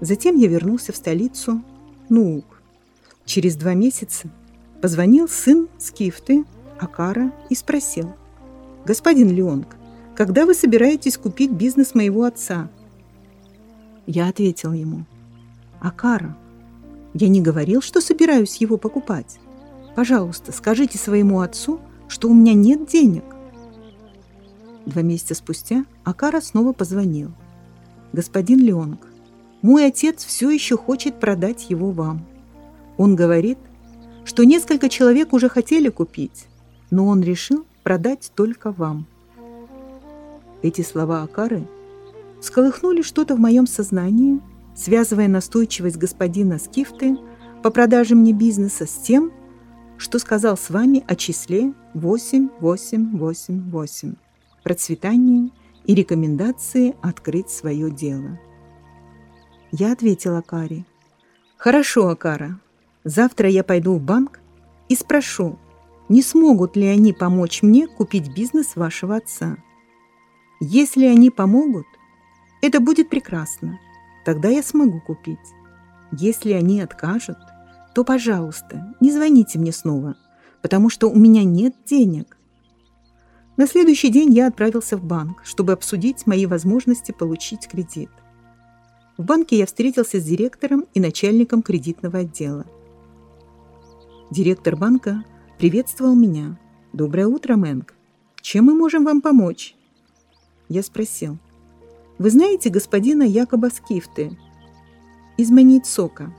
[0.00, 1.62] Затем я вернулся в столицу,
[2.08, 2.42] ну,
[3.26, 4.30] через два месяца
[4.80, 6.46] позвонил сын Скифты,
[6.78, 8.14] Акара, и спросил,
[8.84, 9.76] «Господин Леонг,
[10.16, 12.68] когда вы собираетесь купить бизнес моего отца?»
[14.06, 15.04] Я ответил ему,
[15.80, 16.36] «Акара,
[17.14, 19.38] я не говорил, что собираюсь его покупать.
[19.94, 23.24] Пожалуйста, скажите своему отцу, что у меня нет денег».
[24.86, 27.32] Два месяца спустя Акара снова позвонил.
[28.12, 29.06] «Господин Леонг,
[29.62, 32.26] мой отец все еще хочет продать его вам.
[32.96, 33.58] Он говорит,
[34.24, 36.46] что несколько человек уже хотели купить,
[36.90, 39.06] но он решил, продать только вам.
[40.62, 41.66] Эти слова Акары
[42.40, 44.40] сколыхнули что-то в моем сознании,
[44.74, 47.18] связывая настойчивость господина Скифты
[47.62, 49.32] по продаже мне бизнеса с тем,
[49.98, 54.14] что сказал с вами о числе 8888,
[54.62, 55.52] процветании
[55.84, 58.38] и рекомендации открыть свое дело.
[59.72, 60.86] Я ответила Акаре.
[61.56, 62.58] «Хорошо, Акара,
[63.04, 64.40] завтра я пойду в банк
[64.88, 65.58] и спрошу,
[66.10, 69.56] не смогут ли они помочь мне купить бизнес вашего отца.
[70.60, 71.86] Если они помогут,
[72.62, 73.78] это будет прекрасно.
[74.24, 75.38] Тогда я смогу купить.
[76.10, 77.38] Если они откажут,
[77.94, 80.16] то, пожалуйста, не звоните мне снова,
[80.62, 82.36] потому что у меня нет денег.
[83.56, 88.10] На следующий день я отправился в банк, чтобы обсудить мои возможности получить кредит.
[89.16, 92.66] В банке я встретился с директором и начальником кредитного отдела.
[94.32, 95.24] Директор банка
[95.60, 96.56] приветствовал меня.
[96.94, 97.92] «Доброе утро, Мэнк.
[98.40, 99.76] Чем мы можем вам помочь?»
[100.70, 101.36] Я спросил.
[102.16, 104.38] «Вы знаете господина Якоба Скифты
[105.36, 106.34] из Манитсока?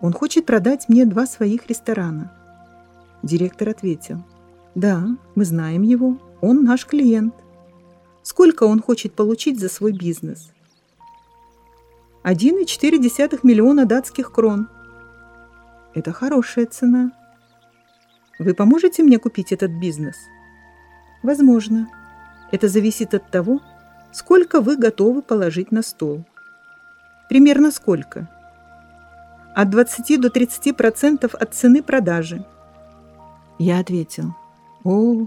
[0.00, 2.32] Он хочет продать мне два своих ресторана».
[3.22, 4.24] Директор ответил.
[4.74, 6.16] «Да, мы знаем его.
[6.40, 7.34] Он наш клиент.
[8.22, 10.52] Сколько он хочет получить за свой бизнес?»
[12.24, 14.70] 1,4 миллиона датских крон.
[15.92, 17.12] Это хорошая цена.
[18.38, 20.16] Вы поможете мне купить этот бизнес?
[21.22, 21.88] Возможно.
[22.50, 23.60] Это зависит от того,
[24.12, 26.24] сколько вы готовы положить на стол.
[27.28, 28.28] Примерно сколько?
[29.54, 32.44] От 20 до 30 процентов от цены продажи.
[33.58, 34.34] Я ответил.
[34.84, 35.26] О,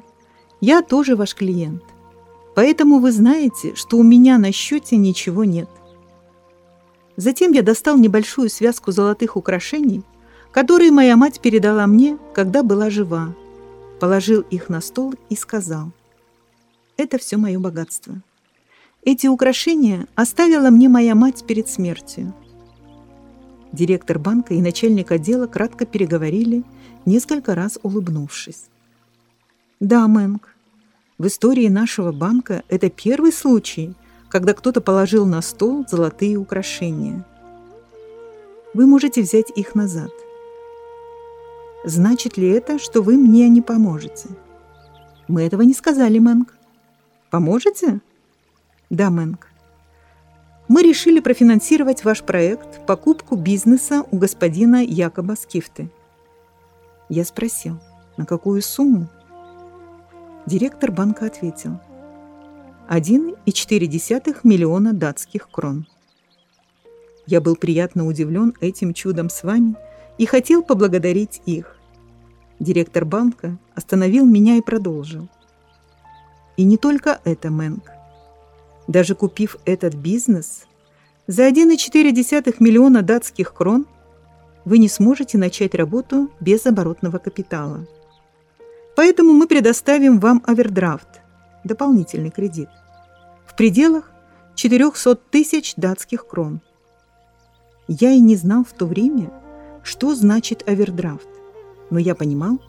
[0.62, 1.84] я тоже ваш клиент.
[2.56, 5.70] Поэтому вы знаете, что у меня на счете ничего нет.
[7.18, 10.04] Затем я достал небольшую связку золотых украшений–
[10.56, 13.36] которые моя мать передала мне, когда была жива.
[14.00, 15.92] Положил их на стол и сказал,
[16.96, 18.22] «Это все мое богатство.
[19.04, 22.34] Эти украшения оставила мне моя мать перед смертью».
[23.74, 26.64] Директор банка и начальник отдела кратко переговорили,
[27.06, 28.70] несколько раз улыбнувшись.
[29.82, 30.56] «Да, Мэнк,
[31.18, 33.94] в истории нашего банка это первый случай,
[34.30, 37.26] когда кто-то положил на стол золотые украшения.
[38.74, 40.12] Вы можете взять их назад.
[41.86, 44.30] Значит ли это, что вы мне не поможете?
[45.28, 46.52] Мы этого не сказали, Мэнк.
[47.30, 48.02] Поможете?
[48.90, 49.48] Да, Мэнк.
[50.68, 55.92] Мы решили профинансировать ваш проект покупку бизнеса у господина Якоба Скифты.
[57.08, 57.80] Я спросил,
[58.18, 59.08] на какую сумму?
[60.48, 61.80] Директор банка ответил.
[62.90, 65.86] 1,4 миллиона датских крон.
[67.28, 69.76] Я был приятно удивлен этим чудом с вами
[70.18, 71.75] и хотел поблагодарить их.
[72.60, 75.28] Директор банка остановил меня и продолжил.
[76.58, 77.92] И не только это, Мэнк.
[78.88, 80.66] Даже купив этот бизнес,
[81.28, 83.88] за 1,4 миллиона датских крон
[84.64, 87.88] вы не сможете начать работу без оборотного капитала.
[88.96, 91.22] Поэтому мы предоставим вам овердрафт,
[91.64, 92.70] дополнительный кредит,
[93.46, 94.12] в пределах
[94.56, 96.62] 400 тысяч датских крон.
[97.88, 99.32] Я и не знал в то время,
[99.84, 101.28] что значит овердрафт,
[101.90, 102.60] но я понимал,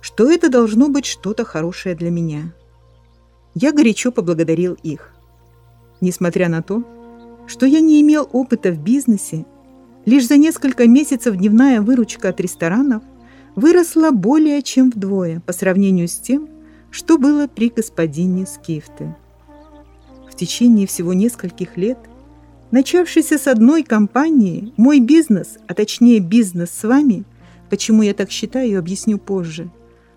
[0.00, 2.52] что это должно быть что-то хорошее для меня.
[3.54, 5.12] Я горячо поблагодарил их.
[6.00, 6.84] Несмотря на то,
[7.46, 9.44] что я не имел опыта в бизнесе,
[10.06, 13.02] лишь за несколько месяцев дневная выручка от ресторанов
[13.56, 16.48] выросла более чем вдвое по сравнению с тем,
[16.90, 19.16] что было при господине Скифте.
[20.30, 21.98] В течение всего нескольких лет
[22.70, 27.24] Начавшийся с одной компании, мой бизнес, а точнее бизнес с вами,
[27.70, 29.70] почему я так считаю, объясню позже,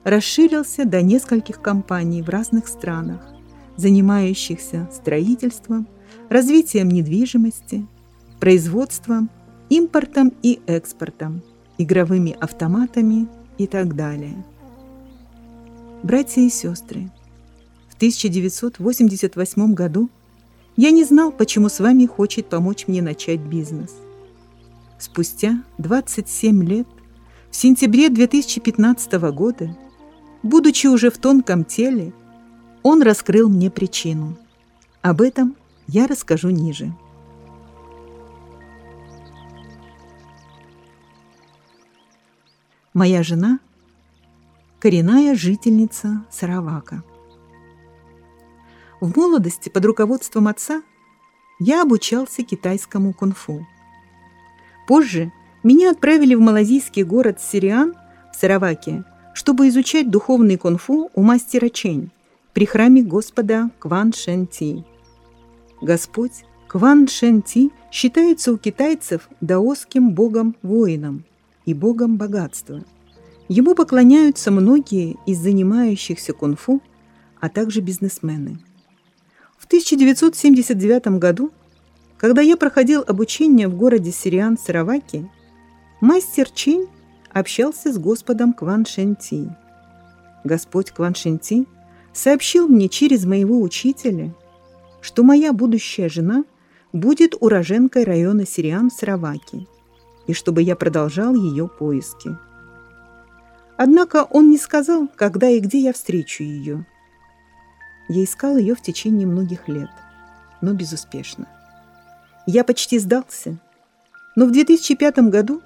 [0.04, 3.22] расширился до нескольких компаний в разных странах,
[3.78, 5.88] занимающихся строительством,
[6.30, 7.86] развитием недвижимости,
[8.40, 9.30] производством,
[9.70, 11.42] импортом и экспортом,
[11.78, 14.44] игровыми автоматами и так далее.
[16.02, 17.10] Братья и сестры,
[17.88, 20.10] в 1988 году
[20.76, 23.92] я не знал, почему с вами хочет помочь мне начать бизнес.
[25.00, 26.88] Спустя 27 лет,
[27.54, 29.78] в сентябре 2015 года,
[30.42, 32.12] будучи уже в тонком теле,
[32.82, 34.36] он раскрыл мне причину.
[35.04, 36.92] Об этом я расскажу ниже.
[42.96, 43.60] Моя жена–
[44.80, 47.04] коренная жительница Саравака–
[49.00, 50.82] в молодости под руководством отца
[51.60, 53.68] я обучался китайскому кунг-фу.
[54.88, 55.32] Позже
[55.64, 57.94] меня отправили в малазийский город Сириан
[58.34, 62.12] в Сараваке, чтобы изучать духовный кунг-фу у мастера Чень
[62.54, 64.84] при храме Господа Кван Шен Ти.
[65.82, 71.24] Господь Кван Шен Ти считается у китайцев даосским богом-воином
[71.66, 72.84] и богом богатства.
[73.48, 76.82] Ему поклоняются многие из занимающихся кунг-фу,
[77.40, 78.60] а также бизнесмены.
[79.58, 81.52] В 1979 году,
[82.18, 85.30] когда я проходил обучение в городе Сириан Сараваки,
[86.04, 86.88] мастер Чинь
[87.32, 89.50] общался с Господом Кван Шенти.
[90.44, 91.66] Господь Кван Шенти
[92.12, 94.36] сообщил мне через моего учителя,
[95.00, 96.44] что моя будущая жена
[96.92, 99.66] будет уроженкой района Сириан Сараваки,
[100.28, 102.38] и чтобы я продолжал ее поиски.
[103.78, 106.86] Однако он не сказал, когда и где я встречу ее–
[108.10, 109.90] я искал ее в течение многих лет,
[110.60, 111.48] но безуспешно.
[112.46, 113.58] Я почти сдался.
[114.36, 115.62] Но в 2005 году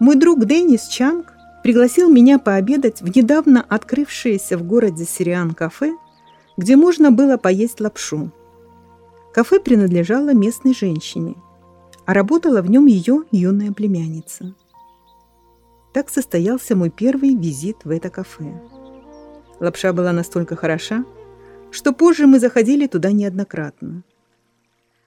[0.00, 5.96] мой друг Деннис Чанг пригласил меня пообедать в недавно открывшееся в городе Сириан кафе,
[6.56, 8.30] где можно было поесть лапшу.
[9.32, 11.34] Кафе принадлежало местной женщине,
[12.06, 14.54] а работала в нем ее юная племянница.
[15.92, 18.52] Так состоялся мой первый визит в это кафе.
[19.60, 21.04] Лапша была настолько хороша,
[21.70, 24.02] что позже мы заходили туда неоднократно.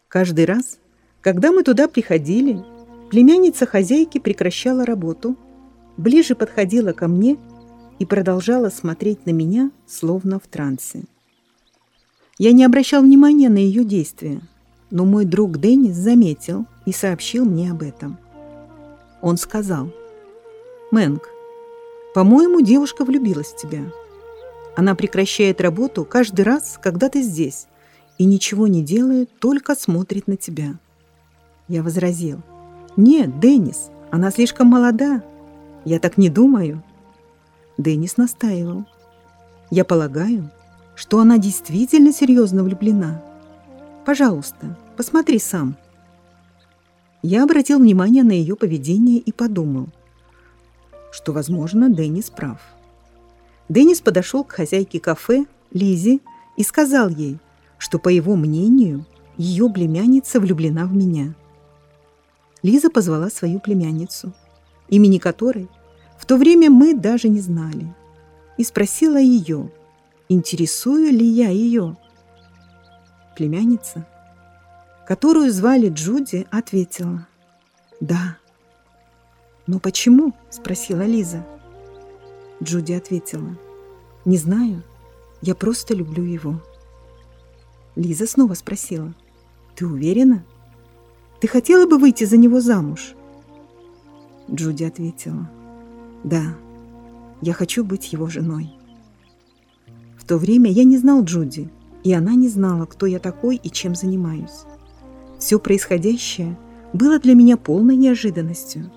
[0.07, 0.79] Каждый раз,
[1.21, 2.63] когда мы туда приходили,
[3.09, 5.35] племянница хозяйки прекращала работу,
[5.97, 7.37] ближе подходила ко мне
[7.99, 11.03] и продолжала смотреть на меня, словно в трансе.
[12.37, 14.41] Я не обращал внимания на ее действия,
[14.91, 18.17] но мой друг Деннис заметил и сообщил мне об этом.
[19.21, 19.91] Он сказал,
[20.91, 21.27] «Мэнк,
[22.13, 23.83] по-моему, девушка влюбилась в тебя».
[24.77, 27.65] Она прекращает работу каждый раз, когда ты здесь,
[28.19, 30.75] и ничего не делает, только смотрит на тебя.
[31.67, 32.43] Я возразил.
[32.97, 35.23] Нет, Деннис, она слишком молода.
[35.85, 36.83] Я так не думаю.
[37.77, 38.85] Деннис настаивал.
[39.69, 40.49] Я полагаю,
[40.95, 43.23] что она действительно серьезно влюблена.
[44.03, 45.77] Пожалуйста, посмотри сам.
[47.21, 49.89] Я обратил внимание на ее поведение и подумал,
[51.11, 52.59] что, возможно, Деннис прав.
[53.69, 56.19] Деннис подошел к хозяйке кафе, Лизе,
[56.55, 57.37] и сказал ей,
[57.77, 59.05] что, по его мнению,
[59.37, 61.35] ее племянница влюблена в меня.
[62.67, 64.33] Лиза позвала свою племянницу,
[64.89, 65.69] имени которой
[66.19, 67.95] в то время мы даже не знали,
[68.57, 69.71] и спросила ее,
[70.27, 71.95] интересую ли я ее.
[73.37, 74.05] Племянница,
[75.07, 77.25] которую звали Джуди, ответила
[78.01, 78.37] «Да».
[79.65, 81.45] «Но почему?»– спросила Лиза.
[82.61, 83.57] Джуди ответила.
[84.25, 84.83] «Не знаю,
[85.41, 86.61] я просто люблю его».
[87.95, 89.13] Лиза снова спросила.
[89.73, 90.43] «Ты уверена?
[91.39, 93.13] Ты хотела бы выйти за него замуж?»
[94.51, 95.49] Джуди ответила.
[96.23, 96.55] «Да,
[97.41, 98.71] я хочу быть его женой».
[100.17, 101.69] В то время я не знал Джуди,
[102.03, 104.65] и она не знала, кто я такой и чем занимаюсь.
[105.39, 106.57] Все происходящее
[106.93, 108.91] было для меня полной неожиданностью.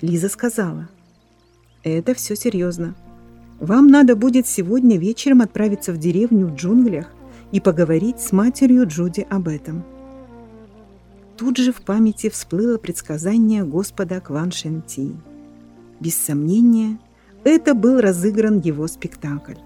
[0.00, 0.88] Лиза сказала,
[1.82, 2.94] «Это все серьезно.
[3.60, 7.06] Вам надо будет сегодня вечером отправиться в деревню в джунглях
[7.52, 9.84] и поговорить с матерью Джуди об этом».
[11.36, 15.12] Тут же в памяти всплыло предсказание Господа Кван Шенти.
[16.00, 16.98] Без сомнения,
[17.44, 19.56] это был разыгран его спектакль.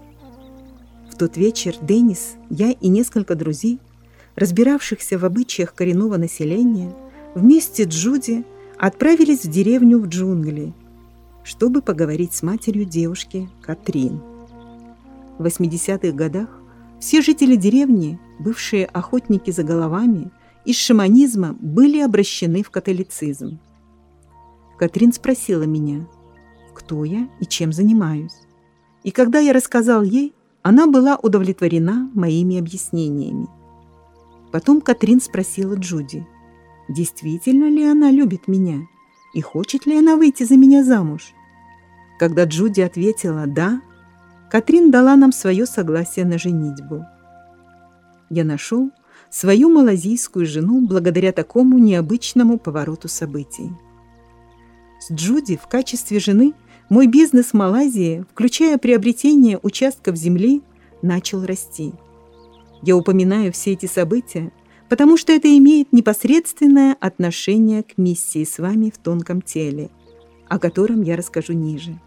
[1.11, 3.79] В тот вечер Деннис, я и несколько друзей,
[4.35, 6.95] разбиравшихся в обычаях коренного населения,
[7.35, 8.45] вместе с Джуди
[8.77, 10.73] отправились в деревню в джунгли,
[11.43, 14.21] чтобы поговорить с матерью девушки Катрин.
[15.37, 16.49] В 80-х годах
[16.99, 20.31] все жители деревни, бывшие охотники за головами,
[20.67, 23.57] из шаманизма были обращены в католицизм.
[24.77, 26.05] Катрин спросила меня,
[26.75, 28.41] кто я и чем занимаюсь.
[29.03, 33.47] И когда я рассказал ей, она была удовлетворена моими объяснениями.
[34.51, 36.27] Потом Катрин спросила Джуди,
[36.89, 38.81] действительно ли она любит меня
[39.33, 41.31] и хочет ли она выйти за меня замуж.
[42.19, 43.81] Когда Джуди ответила «да»,
[44.51, 47.05] Катрин дала нам свое согласие на женитьбу.
[48.29, 48.91] Я нашел
[49.29, 53.71] свою малазийскую жену благодаря такому необычному повороту событий.
[54.99, 56.53] С Джуди в качестве жены
[56.89, 60.61] мой бизнес в Малайзии, включая приобретение участков земли,
[61.01, 61.93] начал расти.
[62.81, 64.51] Я упоминаю все эти события,
[64.89, 69.89] потому что это имеет непосредственное отношение к миссии с вами в тонком теле,
[70.47, 71.99] о котором я расскажу ниже.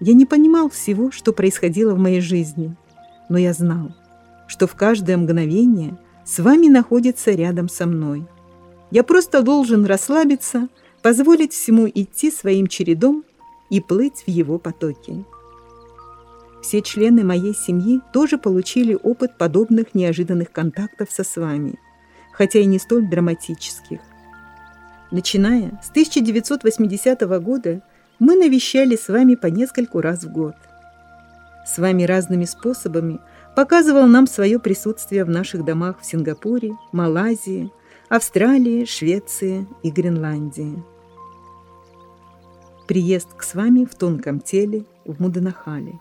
[0.00, 2.76] Я не понимал всего, что происходило в моей жизни,
[3.28, 3.94] но я знал,
[4.46, 8.26] что в каждое мгновение с вами находится рядом со мной.
[8.90, 10.68] Я просто должен расслабиться,
[11.02, 13.24] позволить всему идти своим чередом
[13.70, 15.24] и плыть в его потоке.
[16.62, 21.78] Все члены моей семьи тоже получили опыт подобных неожиданных контактов со с вами,
[22.32, 24.00] хотя и не столь драматических.
[25.10, 27.82] Начиная с 1980 года
[28.18, 30.54] мы навещали с вами по нескольку раз в год.
[31.66, 33.20] С вами разными способами
[33.54, 37.70] показывал нам свое присутствие в наших домах в Сингапуре, Малайзии,
[38.08, 40.82] Австралии, Швеции и Гренландии.
[42.86, 45.98] Приезд к с вами в тонком теле в Муденахале.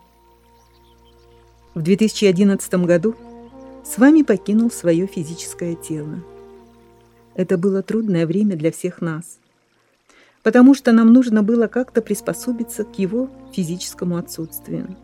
[1.75, 3.15] В 2011 году
[3.83, 6.23] с вами покинул свое физическое тело.
[7.35, 9.39] Это было трудное время для всех нас,
[10.43, 14.95] потому что нам нужно было как-то приспособиться к его физическому отсутствию.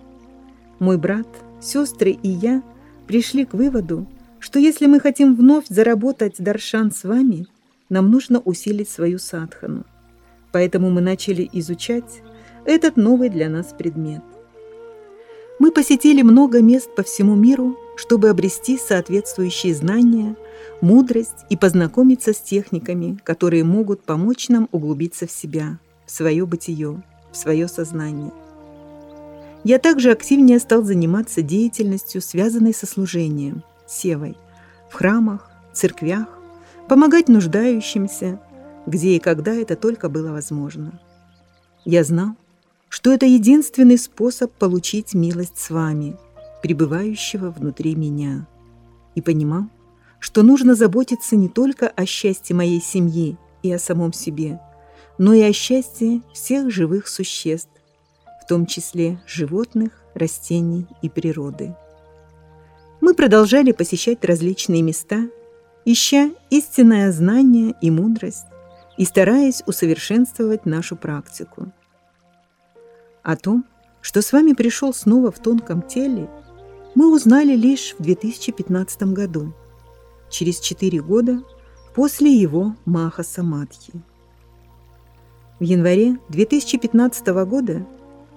[0.79, 1.27] Мой брат,
[1.61, 2.63] сестры и я
[3.07, 4.07] пришли к выводу,
[4.39, 7.47] что если мы хотим вновь заработать даршан с вами,
[7.89, 9.85] нам нужно усилить свою садхану.
[10.51, 12.21] Поэтому мы начали изучать
[12.65, 14.21] этот новый для нас предмет.
[15.59, 20.37] Мы посетили много мест по всему миру, чтобы обрести соответствующие знания,
[20.79, 27.03] мудрость и познакомиться с техниками, которые могут помочь нам углубиться в себя, в свое бытие,
[27.31, 28.31] в свое сознание.
[29.63, 34.37] Я также активнее стал заниматься деятельностью, связанной со служением, севой,
[34.89, 36.27] в храмах, церквях,
[36.87, 38.39] помогать нуждающимся,
[38.85, 40.99] где и когда это только было возможно.
[41.85, 42.35] Я знал,
[42.87, 46.17] что это единственный способ получить милость с вами,
[46.63, 48.47] пребывающего внутри меня,
[49.15, 49.65] и понимал,
[50.19, 54.59] что нужно заботиться не только о счастье моей семьи и о самом себе,
[55.17, 57.69] но и о счастье всех живых существ,
[58.49, 61.75] том числе животных, растений и природы.
[62.99, 65.29] Мы продолжали посещать различные места,
[65.85, 68.47] ища истинное знание и мудрость
[68.97, 71.71] и стараясь усовершенствовать нашу практику.
[73.21, 73.65] О том,
[74.01, 76.27] что с вами пришел снова в тонком теле,
[76.95, 79.53] мы узнали лишь в 2015 году,
[80.31, 81.43] через четыре года
[81.93, 83.93] после его Маха Самадхи.
[85.59, 87.85] В январе 2015 года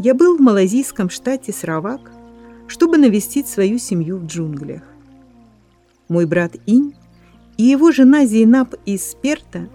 [0.02, 2.10] я был в малазийском штате Сравак,
[2.66, 4.82] чтобы навестить свою семью в джунглях.
[6.08, 6.94] Мой брат Инь
[7.56, 9.68] и его жена Зейнаб из Перта,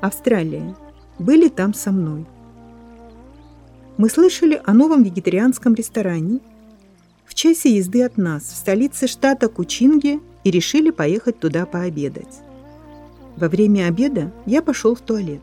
[0.00, 0.76] Австралия,
[1.18, 2.26] были там со мной–
[4.00, 6.40] мы слышали о новом вегетарианском ресторане
[7.26, 12.40] в часе езды от нас, в столице штата Кучинге, и решили поехать туда пообедать.
[13.36, 15.42] Во время обеда я пошел в туалет.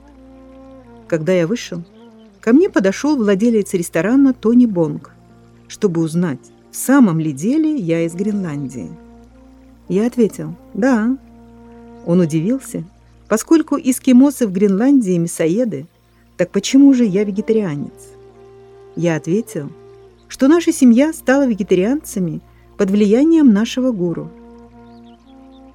[1.08, 1.84] Когда я вышел,
[2.48, 5.12] ко мне подошел владелец ресторана Тони Бонг,
[5.68, 6.40] чтобы узнать,
[6.72, 8.90] в самом ли деле я из Гренландии.
[9.90, 11.18] Я ответил «Да».
[12.06, 12.86] Он удивился,
[13.28, 15.88] поскольку эскимосы в Гренландии мясоеды,
[16.38, 18.14] так почему же я вегетарианец?
[18.96, 19.70] Я ответил,
[20.30, 22.40] что наша семья стала вегетарианцами
[22.78, 24.32] под влиянием нашего гуру.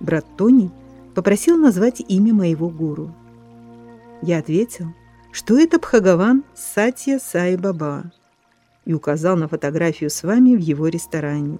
[0.00, 0.70] Брат Тони
[1.14, 3.14] попросил назвать имя моего гуру.
[4.22, 4.86] Я ответил,
[5.33, 8.12] что это Бхагаван Сатья Сай Баба
[8.85, 11.59] и указал на фотографию с вами в его ресторане.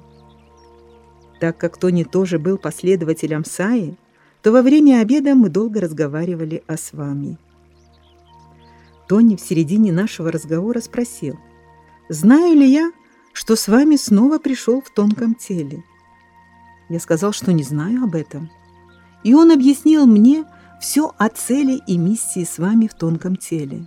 [1.41, 3.97] Так как Тони тоже был последователем Саи,
[4.43, 7.39] то во время обеда мы долго разговаривали о с вами.
[9.09, 11.39] Тони в середине нашего разговора спросил,
[12.09, 12.93] «Знаю ли я,
[13.33, 15.83] что с вами снова пришел в тонком теле?»
[16.89, 18.51] Я сказал, что не знаю об этом.
[19.25, 20.45] И он объяснил мне
[20.83, 23.87] все о цели и миссии с вами в тонком теле.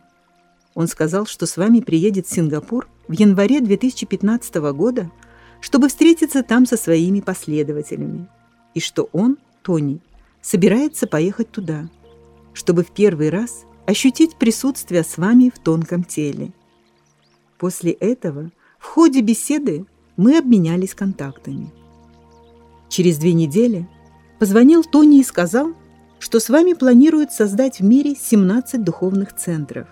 [0.75, 5.11] Он сказал, что с вами приедет в Сингапур в январе 2015 года,
[5.59, 8.29] чтобы встретиться там со своими последователями,
[8.73, 9.99] и что он, Тони,
[10.41, 11.89] собирается поехать туда,
[12.53, 16.53] чтобы в первый раз ощутить присутствие с вами в тонком теле.
[17.57, 19.85] После этого в ходе беседы
[20.15, 21.73] мы обменялись контактами.
[22.87, 23.85] Через две недели
[24.39, 25.73] позвонил Тони и сказал,
[26.19, 29.87] что с вами планируют создать в мире 17 духовных центров,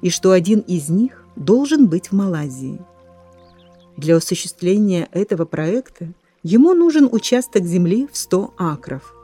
[0.00, 2.80] и что один из них должен быть в Малайзии.
[3.96, 6.08] Для осуществления этого проекта
[6.42, 9.14] ему нужен участок земли в 100 акров.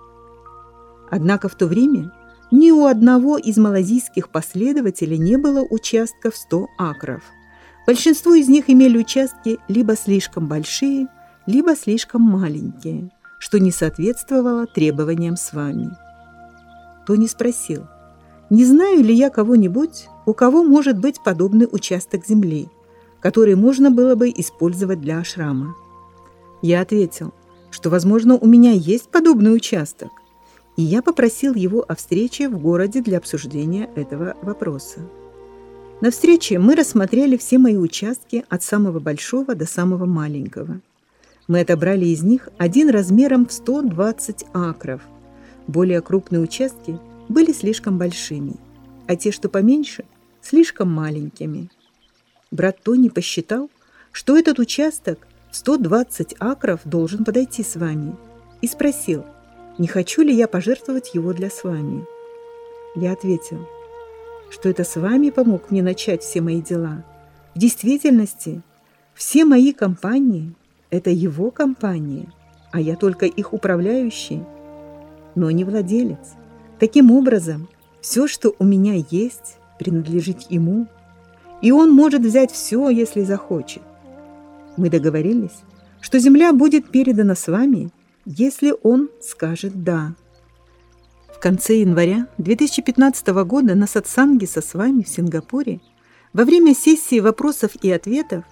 [1.11, 2.13] Однако в то время
[2.51, 7.23] ни у одного из малазийских последователей не было участка в 100 акров.
[7.87, 11.09] Большинство из них имели участки либо слишком большие,
[11.47, 15.91] либо слишком маленькие, что не соответствовало требованиям с вами.
[17.09, 17.87] Тони спросил,
[18.51, 22.69] не знаю ли я кого-нибудь, у кого может быть подобный участок земли,
[23.21, 25.75] который можно было бы использовать для ашрама.
[26.61, 27.33] Я ответил,
[27.71, 30.11] что, возможно, у меня есть подобный участок,
[30.77, 35.01] и я попросил его о встрече в городе для обсуждения этого вопроса.
[36.03, 40.83] На встрече мы рассмотрели все мои участки от самого большого до самого маленького.
[41.47, 45.01] Мы отобрали из них один размером в 120 акров.
[45.69, 46.99] Более крупные участки
[47.29, 48.57] были слишком большими,
[49.07, 50.05] а те, что поменьше,
[50.41, 51.71] слишком маленькими.
[52.51, 53.71] Брат Тони посчитал,
[54.11, 58.17] что этот участок в 120 акров должен подойти с вами,
[58.63, 59.25] и спросил,
[59.77, 62.05] не хочу ли я пожертвовать его для с вами.
[62.97, 63.69] Я ответил,
[64.51, 67.05] что это с вами помог мне начать все мои дела.
[67.55, 68.63] В действительности,
[69.15, 70.55] все мои компании–
[70.91, 72.29] это его компании,
[72.73, 74.43] а я только их управляющий,
[75.39, 76.35] но не владелец.
[76.81, 77.69] Таким образом,
[78.01, 80.87] все, что у меня есть, принадлежит ему,
[81.63, 83.83] и он может взять все, если захочет.
[84.77, 85.63] Мы договорились,
[86.01, 87.91] что земля будет передана с вами,
[88.25, 90.15] если он скажет «да».
[91.33, 95.81] В конце января 2015 года на сатсанге со с вами в Сингапуре
[96.33, 98.45] во время сессии вопросов и ответов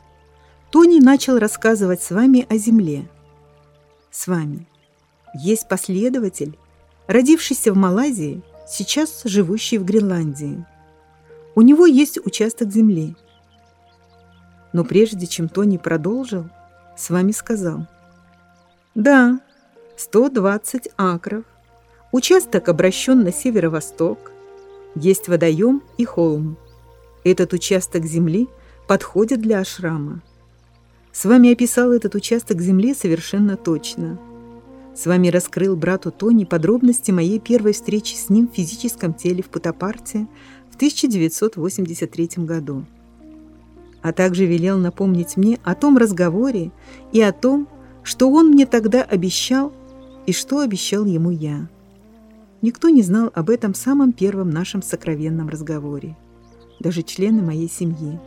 [0.71, 3.09] Тони начал рассказывать с вами о Земле.
[4.13, 4.69] С вами
[5.35, 6.57] есть последователь,
[7.07, 10.65] родившийся в Малайзии, сейчас живущий в Гренландии.
[11.55, 13.17] У него есть участок земли.
[14.73, 16.49] Но прежде чем Тони продолжил,
[16.97, 17.87] с вами сказал.
[18.95, 19.41] Да,
[19.97, 21.45] 120 акров.
[22.13, 24.33] Участок обращен на северо-восток.
[24.95, 26.57] Есть водоем и холм.
[27.25, 28.49] Этот участок земли
[28.87, 30.23] подходит для ашрама.
[31.13, 34.19] С вами описал этот участок земли совершенно точно.
[34.97, 39.51] С вами раскрыл брату Тони подробности моей первой встречи с ним в физическом теле в
[39.51, 40.27] Путапарте
[40.71, 42.87] в 1983 году,
[44.01, 46.73] а также велел напомнить мне о том разговоре
[47.13, 47.69] и о том,
[48.05, 49.71] что он мне тогда обещал
[50.25, 51.69] и что обещал ему я.
[52.63, 56.17] Никто не знал об этом самом первом нашем сокровенном разговоре,
[56.81, 58.19] даже члены моей семьи.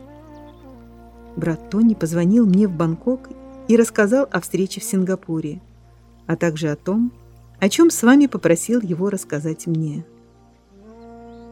[1.34, 3.28] Брат Тони позвонил мне в Бангкок
[3.66, 5.60] и рассказал о встрече в Сингапуре,
[6.26, 7.12] а также о том,
[7.58, 10.04] о чем с вами попросил его рассказать мне.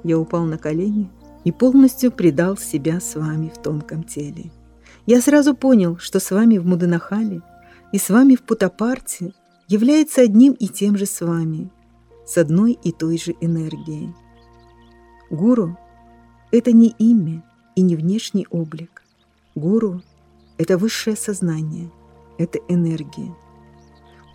[0.04, 1.10] Я упал на колени
[1.44, 4.50] и полностью предал себя с вами в тонком теле.
[5.06, 7.42] Я сразу понял, что с вами в Муденахале
[7.92, 9.32] и с вами в Путапарте
[9.66, 11.70] является одним и тем же с вами,
[12.26, 14.14] с одной и той же энергией.
[15.30, 15.78] Гуру–
[16.52, 17.44] это не имя
[17.74, 19.02] и не внешний облик.
[19.54, 20.02] Гуру–
[20.58, 21.90] это высшее сознание,
[22.38, 23.34] это энергия.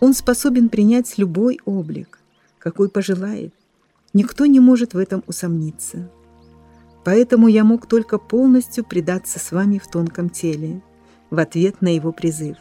[0.00, 2.18] Он способен принять любой облик,
[2.58, 3.52] какой пожелает,
[4.14, 6.08] Никто не может в этом усомниться.
[7.04, 10.82] Поэтому я мог только полностью предаться с вами в тонком теле,
[11.30, 12.56] в ответ на его призыв.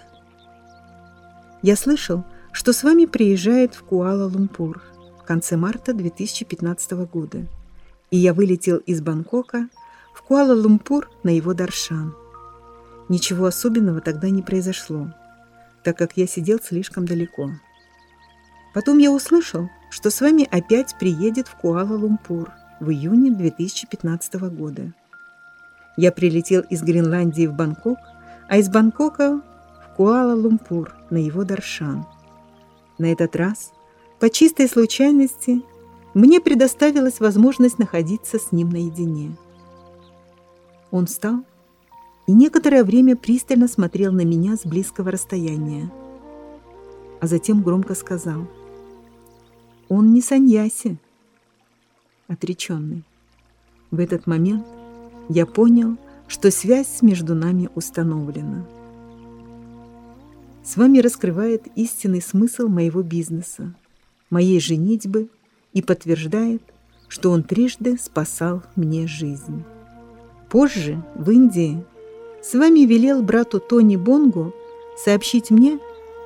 [1.61, 4.81] Я слышал, что с вами приезжает в Куала-Лумпур
[5.19, 7.45] в конце марта 2015 года,
[8.09, 9.69] и я вылетел из Бангкока
[10.15, 12.15] в Куала-Лумпур на его Даршан.
[13.09, 15.13] Ничего особенного тогда не произошло,
[15.83, 17.51] так как я сидел слишком далеко.
[18.73, 24.93] Потом я услышал, что с вами опять приедет в Куала-Лумпур в июне 2015 года.
[25.95, 27.99] Я прилетел из Гренландии в Бангкок,
[28.49, 32.05] а из Бангкока в Куала-Лумпур на его Даршан.
[32.97, 33.71] На этот раз,
[34.19, 35.61] по чистой случайности,
[36.13, 39.35] мне предоставилась возможность находиться с ним наедине.
[40.89, 41.43] Он встал
[42.27, 45.91] и некоторое время пристально смотрел на меня с близкого расстояния,
[47.21, 48.47] а затем громко сказал–
[49.95, 50.97] он не саньяси,
[52.27, 53.03] отреченный.
[53.91, 54.65] В этот момент
[55.29, 55.97] я понял,
[56.27, 58.65] что связь между нами установлена.
[60.63, 63.75] С вами раскрывает истинный смысл моего бизнеса,
[64.31, 65.29] моей женитьбы
[65.73, 66.63] и подтверждает,
[67.07, 69.63] что он трижды спасал мне жизнь.
[70.49, 71.85] Позже, в Индии,
[72.43, 74.53] с вами велел брату Тони Бонгу
[74.97, 75.79] сообщить мне,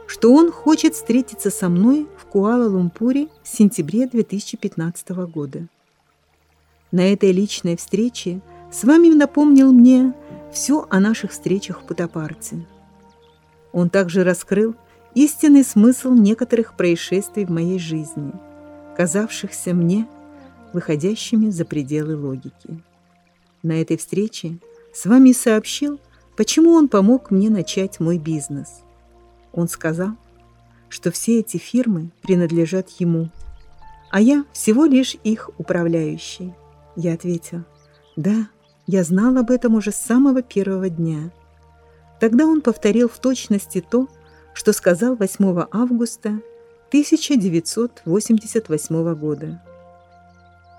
[0.08, 5.68] что он хочет встретиться со мной в Куала-Лумпуре в сентябре 2015 года.
[6.92, 8.42] На этой личной встрече
[8.72, 10.14] с вами напомнил мне
[10.52, 12.66] все о наших встречах в Путапарте.
[13.72, 14.76] Он также раскрыл
[15.14, 18.32] истинный смысл некоторых происшествий в моей жизни,
[18.96, 20.08] казавшихся мне
[20.74, 22.82] выходящими за пределы логики.
[23.62, 24.58] На этой встрече
[24.94, 26.00] с вами сообщил,
[26.38, 28.82] почему он помог мне начать мой бизнес–
[29.58, 30.12] он сказал,
[30.88, 33.32] что все эти фирмы принадлежат ему,
[34.12, 36.54] а я всего лишь их управляющий.
[36.96, 37.64] Я ответил,
[38.16, 38.48] да,
[38.86, 41.32] я знал об этом уже с самого первого дня.
[42.20, 44.08] Тогда он повторил в точности то,
[44.54, 46.40] что сказал 8 августа
[46.90, 49.64] 1988 года.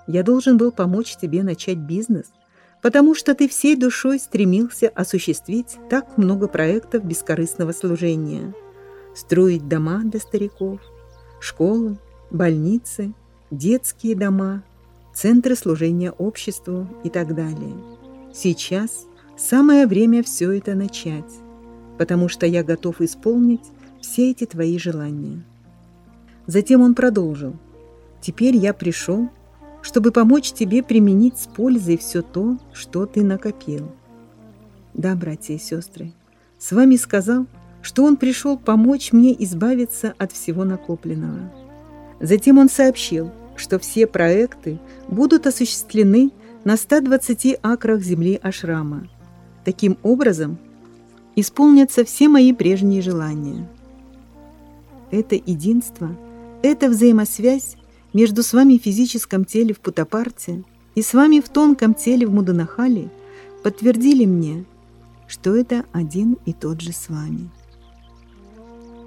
[0.06, 2.30] Я должен был помочь тебе начать бизнес,
[2.82, 8.54] потому что ты всей душой стремился осуществить так много проектов бескорыстного служения–
[9.18, 10.80] строить дома для стариков,
[11.40, 11.98] школы,
[12.30, 13.12] больницы,
[13.50, 14.62] детские дома,
[15.12, 17.74] центры служения обществу и так далее.
[18.32, 19.06] Сейчас
[19.36, 21.32] самое время все это начать,
[21.98, 23.64] потому что я готов исполнить
[24.00, 25.42] все эти твои желания.
[26.46, 27.56] Затем он продолжил.
[28.20, 29.28] «Теперь я пришел,
[29.88, 33.90] чтобы помочь тебе применить с пользой все то, что ты накопил».
[34.92, 36.12] Да, братья и сестры,
[36.58, 37.46] с вами сказал
[37.88, 41.50] что он пришел помочь мне избавиться от всего накопленного.
[42.20, 44.78] Затем он сообщил, что все проекты
[45.08, 46.30] будут осуществлены
[46.64, 49.08] на 120 акрах земли Ашрама.
[49.64, 50.58] Таким образом,
[51.34, 53.66] исполнятся все мои прежние желания.
[55.10, 56.14] Это единство,
[56.62, 57.77] эта взаимосвязь
[58.12, 62.34] между с вами в физическом теле в Путапарте и с вами в тонком теле в
[62.34, 63.10] Муданахале
[63.62, 64.64] подтвердили мне,
[65.26, 67.50] что это один и тот же с вами.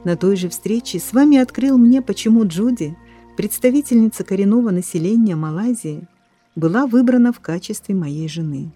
[0.03, 2.97] На той же встрече с вами открыл мне, почему Джуди,
[3.37, 6.07] представительница коренного населения Малайзии,
[6.55, 8.71] была выбрана в качестве моей жены.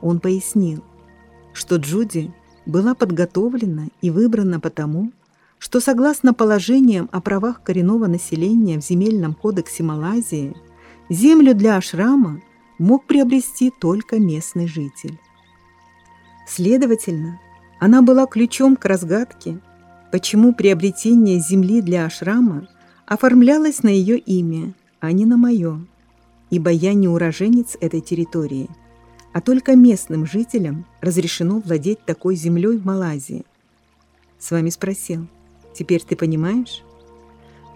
[0.00, 0.82] Он пояснил,
[1.52, 2.32] что Джуди
[2.66, 5.12] была подготовлена и выбрана потому,
[5.58, 10.56] что согласно положениям о правах коренного населения в Земельном кодексе Малайзии,
[11.08, 12.40] землю для ашрама
[12.78, 15.18] мог приобрести только местный житель.
[16.46, 17.40] Следовательно,
[17.80, 19.60] она была ключом к разгадке
[20.10, 22.68] почему приобретение земли для ашрама
[23.06, 25.84] оформлялось на ее имя, а не на мое,
[26.50, 28.68] ибо я не уроженец этой территории,
[29.32, 33.44] а только местным жителям разрешено владеть такой землей в Малайзии.
[34.38, 35.26] С вами спросил,
[35.78, 36.82] теперь ты понимаешь?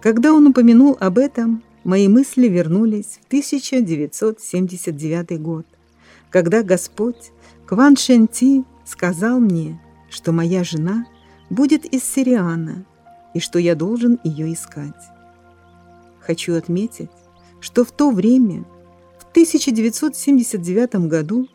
[0.01, 5.65] Когда он упомянул об этом, мои мысли вернулись в 1979 год,
[6.31, 7.31] когда Господь
[7.67, 9.81] Кван Шенти сказал мне,
[10.11, 11.07] что моя жена
[11.49, 12.85] будет из Сириана
[13.35, 14.91] и что я должен ее искать.
[16.21, 17.11] Хочу отметить,
[17.61, 18.65] что в то время,
[19.19, 21.47] в 1979 году,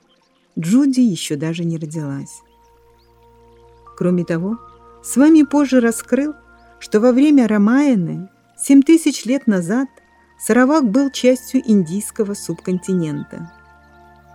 [0.57, 2.41] Джуди еще даже не родилась.
[3.97, 4.57] Кроме того,
[5.07, 6.35] с вами позже раскрыл,
[6.79, 9.87] что во время Рамаяны, 7000 лет назад,
[10.37, 13.53] Саравак был частью индийского субконтинента.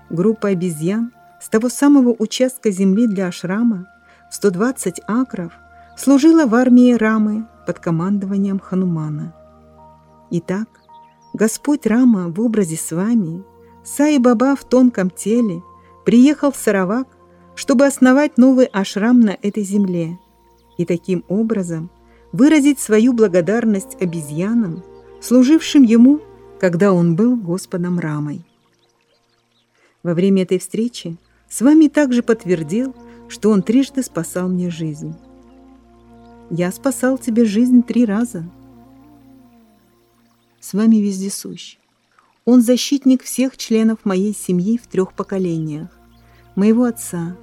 [0.09, 1.13] Группа обезьян
[1.43, 3.87] с того самого участка земли для ашрама
[4.31, 5.53] 120 акров
[5.99, 9.35] служила в армии Рамы под командованием Ханумана.
[10.31, 10.69] Итак,
[11.35, 13.45] Господь Рама в образе с вами,
[13.85, 15.63] Саи Баба в тонком теле,
[16.07, 17.09] приехал в Саравак,
[17.57, 20.19] чтобы основать новый ашрам на этой земле
[20.79, 21.91] и таким образом
[22.33, 24.83] выразить свою благодарность обезьянам,
[25.21, 26.21] служившим ему,
[26.61, 28.45] когда он был Господом Рамой.
[30.03, 31.17] Во время этой встречи
[31.49, 32.95] с вами также подтвердил,
[33.29, 35.15] что он трижды спасал мне жизнь.
[36.51, 38.45] Я спасал тебе жизнь три раза.
[40.61, 41.79] С вами вездесущ.
[42.45, 45.89] Он защитник всех членов моей семьи в трех поколениях.
[46.57, 47.37] Моего отца,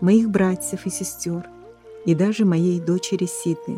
[0.00, 1.48] моих братьев и сестер
[2.08, 3.76] и даже моей дочери Ситы.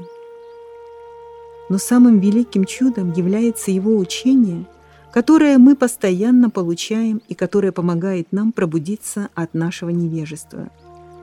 [1.69, 4.67] Но самым великим чудом является его учение–
[5.13, 10.71] которое мы постоянно получаем и которое помогает нам пробудиться от нашего невежества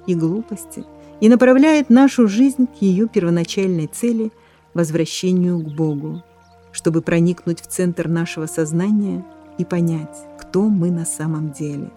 [0.06, 0.84] и глупости
[1.22, 4.34] и направляет нашу жизнь к ее первоначальной цели–
[4.78, 6.24] возвращению к Богу,
[6.72, 9.26] чтобы проникнуть в центр нашего сознания
[9.58, 11.90] и понять, кто мы на самом деле.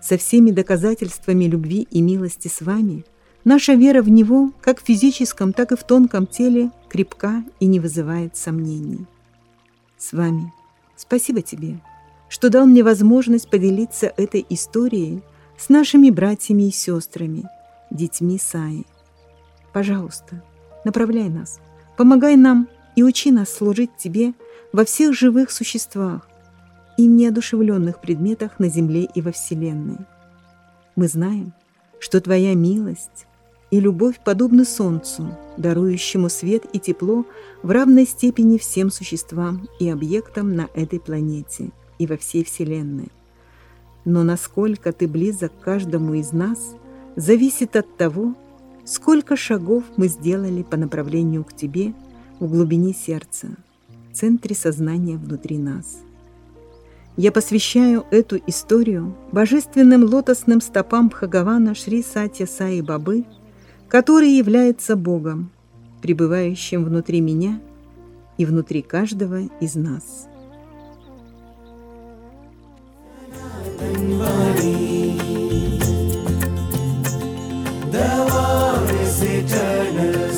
[0.00, 3.04] Со всеми доказательствами любви и милости с вами
[3.46, 7.80] наша вера в Него, как в физическом, так и в тонком теле, крепка и не
[7.80, 9.06] вызывает сомнений.
[9.96, 10.52] С вами–
[10.96, 11.78] Спасибо тебе,
[12.28, 15.22] что дал мне возможность поделиться этой историей
[15.58, 17.44] с нашими братьями и сестрами,
[17.90, 18.86] детьми Саи.
[19.74, 20.42] Пожалуйста,
[20.84, 21.60] направляй нас,
[21.98, 22.66] помогай нам
[22.96, 24.32] и учи нас служить Тебе
[24.72, 26.28] во всех живых существах
[26.96, 29.98] и в неодушевленных предметах на земле и во Вселенной.
[30.96, 31.52] Мы знаем,
[32.00, 33.25] что Твоя милость
[33.70, 37.26] и любовь подобны солнцу, дарующему свет и тепло
[37.62, 43.08] в равной степени всем существам и объектам на этой планете и во всей Вселенной.
[44.04, 46.76] Но насколько ты близок к каждому из нас,
[47.16, 48.34] зависит от того,
[48.84, 51.92] сколько шагов мы сделали по направлению к тебе
[52.38, 53.48] в глубине сердца,
[54.12, 55.98] в центре сознания внутри нас.
[57.16, 63.24] Я посвящаю эту историю божественным лотосным стопам Бхагавана Шри Сатья Саи Бабы–
[63.88, 65.50] который является Богом,
[66.02, 67.60] пребывающим внутри меня
[68.38, 70.28] и внутри каждого из нас.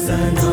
[0.09, 0.48] Sanatan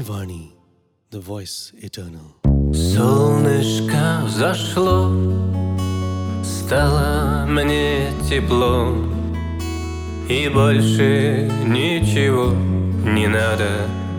[0.00, 0.52] Vani,
[1.10, 2.36] the voice eternal.
[2.72, 5.10] Солнышко зашло,
[6.42, 8.96] стало мне тепло,
[10.28, 12.54] И больше ничего
[13.04, 13.68] не надо,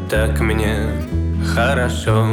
[0.09, 0.91] так мне
[1.55, 2.27] хорошо.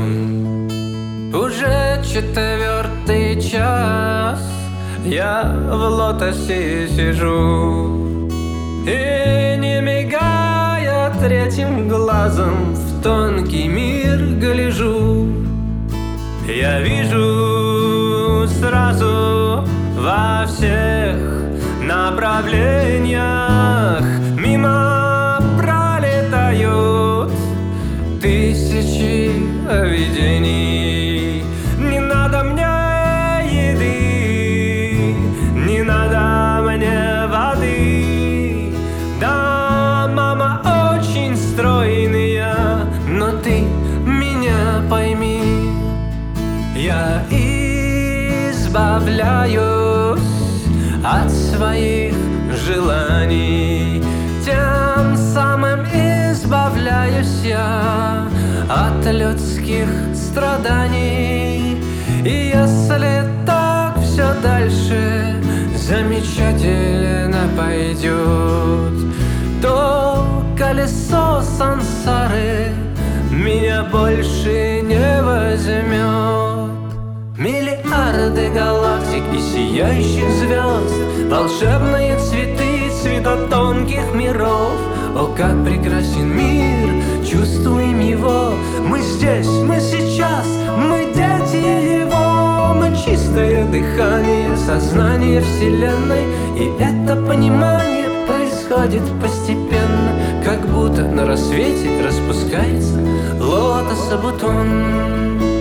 [1.33, 4.41] Уже четвертый час
[5.05, 8.10] я в лотосе сижу
[11.21, 15.29] третьим глазом в тонкий мир гляжу.
[16.47, 19.65] Я вижу сразу
[19.99, 21.17] во всех
[21.83, 23.21] направлениях
[59.01, 61.77] от людских страданий.
[62.25, 65.35] И если так все дальше
[65.75, 68.93] замечательно пойдет
[69.63, 72.69] То колесо сансары
[73.31, 76.71] меня больше не возьмет
[77.39, 84.79] Миллиарды галактик и сияющих звезд Волшебные цветы цвета тонких миров.
[85.17, 86.80] О, как прекрасен мир,
[88.21, 88.53] его.
[88.87, 90.47] Мы здесь, мы сейчас,
[90.77, 92.75] мы дети его.
[92.75, 96.25] Мы чистое дыхание сознание Вселенной.
[96.57, 103.01] И это понимание происходит постепенно Как будто на рассвете распускается
[103.41, 105.60] лотоса бутон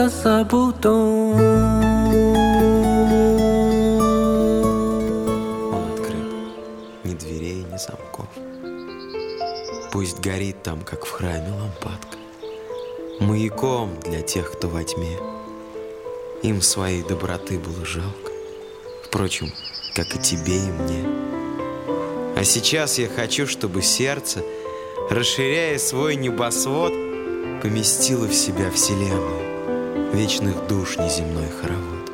[0.00, 1.34] лотоса бутон
[5.72, 6.52] Он открыл.
[7.04, 8.28] Ни дверей, ни замков.
[9.92, 12.16] Пусть горит там, как в храме лампадка.
[13.20, 15.18] Маяком для тех, кто во тьме.
[16.42, 18.32] Им своей доброты было жалко,
[19.04, 19.52] впрочем,
[19.94, 21.06] как и тебе и мне.
[22.36, 24.42] А сейчас я хочу, чтобы сердце,
[25.10, 26.94] расширяя свой небосвод,
[27.62, 29.39] поместило в себя Вселенную,
[30.12, 32.10] вечных душ неземной хоровод.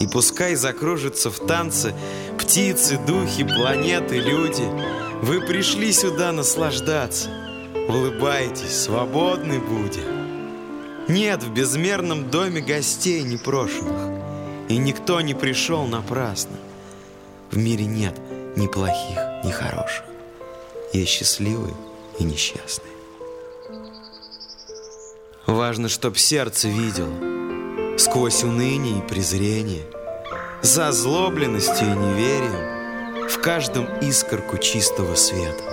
[0.00, 1.94] И пускай закружатся в танце
[2.38, 4.64] птицы, духи, планеты, люди,
[5.22, 7.30] вы пришли сюда наслаждаться—
[7.88, 11.08] Улыбайтесь, свободны будем.
[11.08, 14.20] Нет в безмерном доме гостей непрошенных,
[14.68, 16.56] И никто не пришел напрасно.
[17.50, 18.18] В мире нет
[18.56, 20.04] ни плохих, ни хороших.
[20.92, 21.74] Есть счастливые
[22.18, 22.91] и несчастные.
[25.46, 29.84] Важно, чтоб сердце видело Сквозь уныние и презрение,
[30.62, 35.64] За озлобленностью и неверием В каждом искорку чистого света.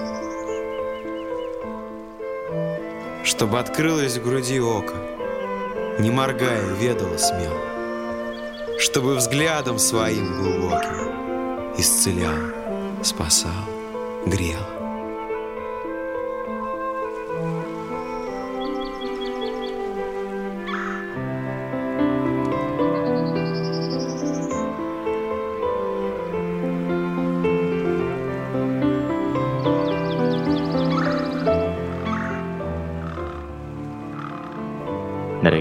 [3.24, 4.96] Чтобы открылось в груди око,
[6.00, 13.52] Не моргая, ведала смело, Чтобы взглядом своим глубоким Исцелял, спасал,
[14.26, 14.79] грел.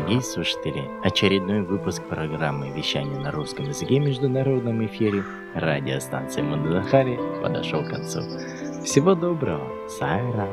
[0.09, 5.23] Дорогие слушатели, очередной выпуск программы «Вещание на русском языке» в международном эфире
[5.55, 8.21] радиостанции Мандахари подошел к концу.
[8.83, 9.69] Всего доброго!
[9.87, 10.49] Сайрам!